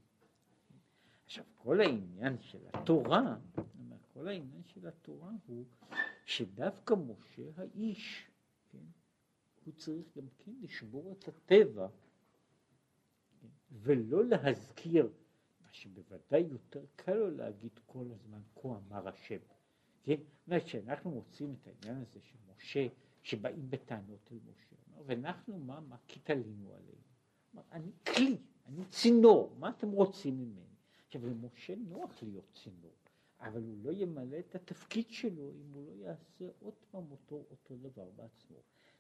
[1.26, 3.36] עכשיו, כל העניין של התורה,
[4.18, 5.66] כל העניין של התורה הוא
[6.26, 8.28] שדווקא משה האיש,
[8.72, 8.86] כן,
[9.66, 11.88] הוא צריך גם כן לשבור את הטבע
[13.42, 15.10] כן, ולא להזכיר,
[15.62, 19.40] מה שבוודאי יותר קל לו להגיד כל הזמן, כה אמר השם.
[20.04, 20.16] כן?
[20.16, 22.88] זאת אומרת שאנחנו מוצאים את העניין הזה של משה,
[23.24, 24.67] שבאים בטענות אל משה,
[25.06, 27.08] ואנחנו מה, מה כי תלינו עלינו?
[27.72, 30.76] אני כלי, אני צינור, מה אתם רוצים ממני?
[31.06, 32.96] עכשיו למשה נוח להיות צינור,
[33.40, 37.76] אבל הוא לא ימלא את התפקיד שלו אם הוא לא יעשה עוד פעם אותו, אותו
[37.76, 38.58] דבר בעצמו.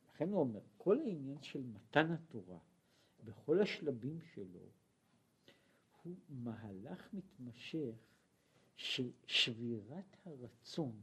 [0.09, 2.59] לכן הוא אומר, כל העניין של מתן התורה
[3.23, 4.69] בכל השלבים שלו
[6.03, 7.95] הוא מהלך מתמשך
[8.75, 11.01] של שבירת הרצון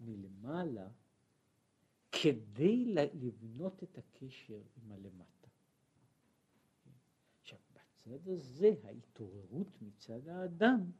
[0.00, 0.88] מלמעלה
[2.12, 5.48] כדי לבנות את הקשר עם הלמטה.
[7.40, 10.90] עכשיו, בצד הזה ההתעוררות מצד האדם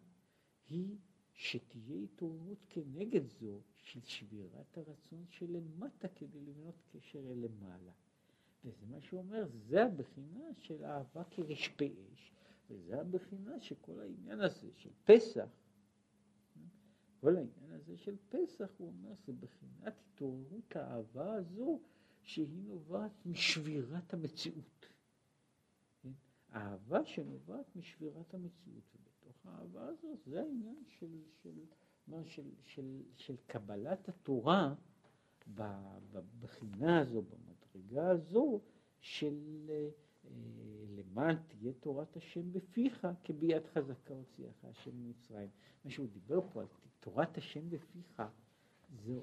[0.68, 0.96] היא
[1.34, 7.92] שתהיה התעוררות כנגד זו של שבירת הרצון שלמטה כדי לבנות קשר אל למעלה.
[8.64, 12.32] וזה מה שהוא אומר, זה הבחינה של אהבה כרשפי אש,
[12.70, 15.48] וזה הבחינה שכל העניין הזה של פסח,
[17.22, 21.80] כל העניין הזה של פסח, הוא אומר, זה בחינת התעוררות האהבה הזו,
[22.22, 24.86] שהיא נובעת משבירת המציאות.
[26.02, 26.12] כן?
[26.54, 28.84] אהבה שנובעת משבירת המציאות.
[29.04, 31.60] בתוך האהבה הזאת, זה העניין של, של,
[32.06, 34.74] של, של, של, של קבלת התורה
[36.12, 38.60] בבחינה הזו, במדרגה הזו,
[39.00, 39.88] של אה,
[40.88, 45.48] למען תהיה תורת השם בפיך, כביד חזקה הוציאך השם ממצרים.
[45.84, 46.66] מה שהוא דיבר פה על
[47.00, 48.22] תורת השם בפיך,
[49.04, 49.20] זה,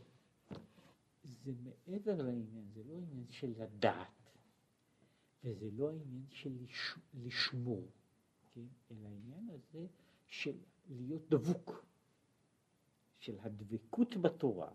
[1.23, 4.31] זה מעבר לעניין, זה לא עניין של לדעת,
[5.43, 7.91] וזה לא העניין של לש, לשמור.
[8.53, 8.65] כן?
[8.91, 9.87] אלא העניין הזה
[10.25, 10.57] של
[10.89, 11.85] להיות דבוק,
[13.19, 14.71] של הדבקות בתורה,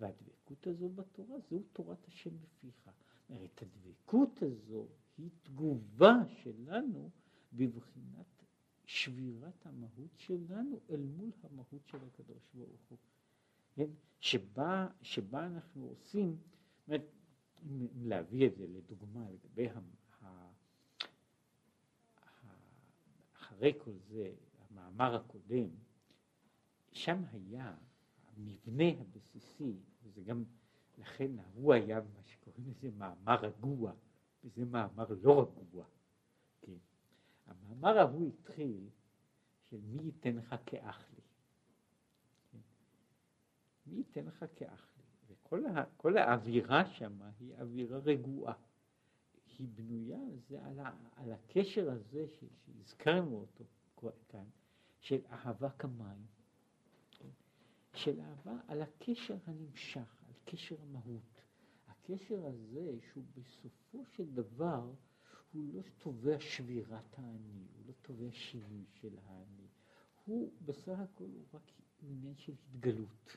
[0.00, 2.90] והדבקות הזו בתורה זו תורת השם בפיך.
[3.28, 4.86] זאת הדבקות הזו
[5.18, 7.10] היא תגובה שלנו
[7.52, 8.44] בבחינת
[8.84, 12.98] שבירת המהות שלנו אל מול המהות של הקדוש ברוך הוא.
[13.74, 13.88] כן?
[14.20, 17.04] שבה, שבה אנחנו עושים, זאת אומרת,
[18.02, 19.68] להביא את זה לדוגמה לגבי
[23.34, 25.68] אחרי כל זה, המאמר הקודם,
[26.92, 27.76] שם היה
[28.36, 30.44] המבנה הבסיסי, וזה גם,
[30.98, 33.92] לכן הוא היה מה שקוראים לזה מאמר רגוע,
[34.44, 35.84] וזה מאמר לא רגוע.
[36.60, 36.76] כן.
[37.46, 38.88] המאמר ההוא התחיל
[39.70, 41.22] של מי ייתן לך כאח לי.
[42.52, 42.58] כן.
[43.86, 45.04] מי ייתן לך כאח לי.
[45.28, 48.54] וכל האווירה שם היא אווירה רגועה.
[49.58, 50.18] היא בנויה
[50.48, 53.64] זה, על, ה, על הקשר הזה ש, שהזכרנו אותו
[54.28, 54.44] כאן,
[55.00, 56.26] של אהבה כמים,
[57.94, 61.33] של אהבה על הקשר הנמשך, על קשר המהות.
[62.04, 64.90] הקשר הזה שהוא בסופו של דבר
[65.52, 69.66] הוא לא תובע שבירת האני, הוא לא תובע שינוי של האני,
[70.24, 71.72] הוא בסך הכל הוא רק
[72.02, 73.36] עניין של התגלות.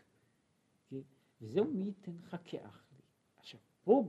[0.90, 1.02] כן?
[1.42, 2.88] וזהו מי ייתן לך כאח
[3.88, 4.04] פה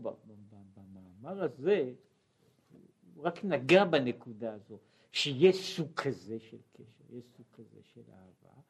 [0.74, 1.94] במאמר הזה,
[3.14, 4.78] הוא רק נגע בנקודה הזו,
[5.12, 8.60] שיש סוג כזה של קשר, יש סוג כזה של אהבה,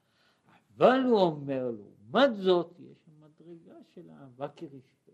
[0.77, 5.13] אבל הוא אומר לו, לעומת זאת, יש מדרגה של אהבה כרשפי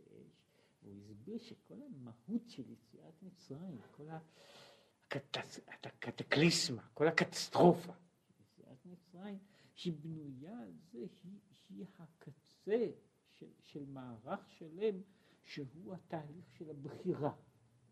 [0.85, 4.09] אש, והוא הסביר שכל המהות של יציאת מצרים, כל
[5.09, 7.93] הקטקליסמה, כל הקטסטרופה
[8.29, 9.39] של יציאת מצרים,
[9.75, 11.39] שהיא בנויה על זה, היא,
[11.71, 12.87] היא הקצה
[13.39, 15.01] של, של מערך שלם
[15.43, 17.33] שהוא התהליך של הבחירה.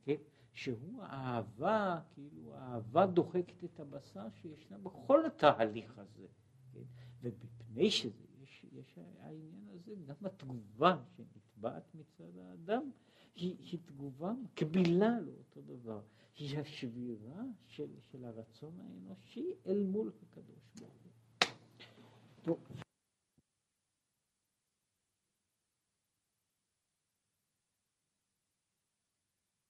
[0.04, 0.16] כן?
[0.52, 6.26] שהוא האהבה, כאילו האהבה דוחקת את הבשר שישנה בכל התהליך הזה,
[6.72, 6.82] כן?
[7.20, 10.96] ומפני שזה, יש, יש העניין הזה, גם התגובה
[11.52, 12.90] שנתבעת מצד האדם,
[13.34, 16.00] היא, היא תגובה מקבילה לאותו דבר,
[16.36, 21.12] היא השבירה של, של הרצון האנושי אל מול הקדוש ברוך הוא.
[22.42, 22.81] טוב,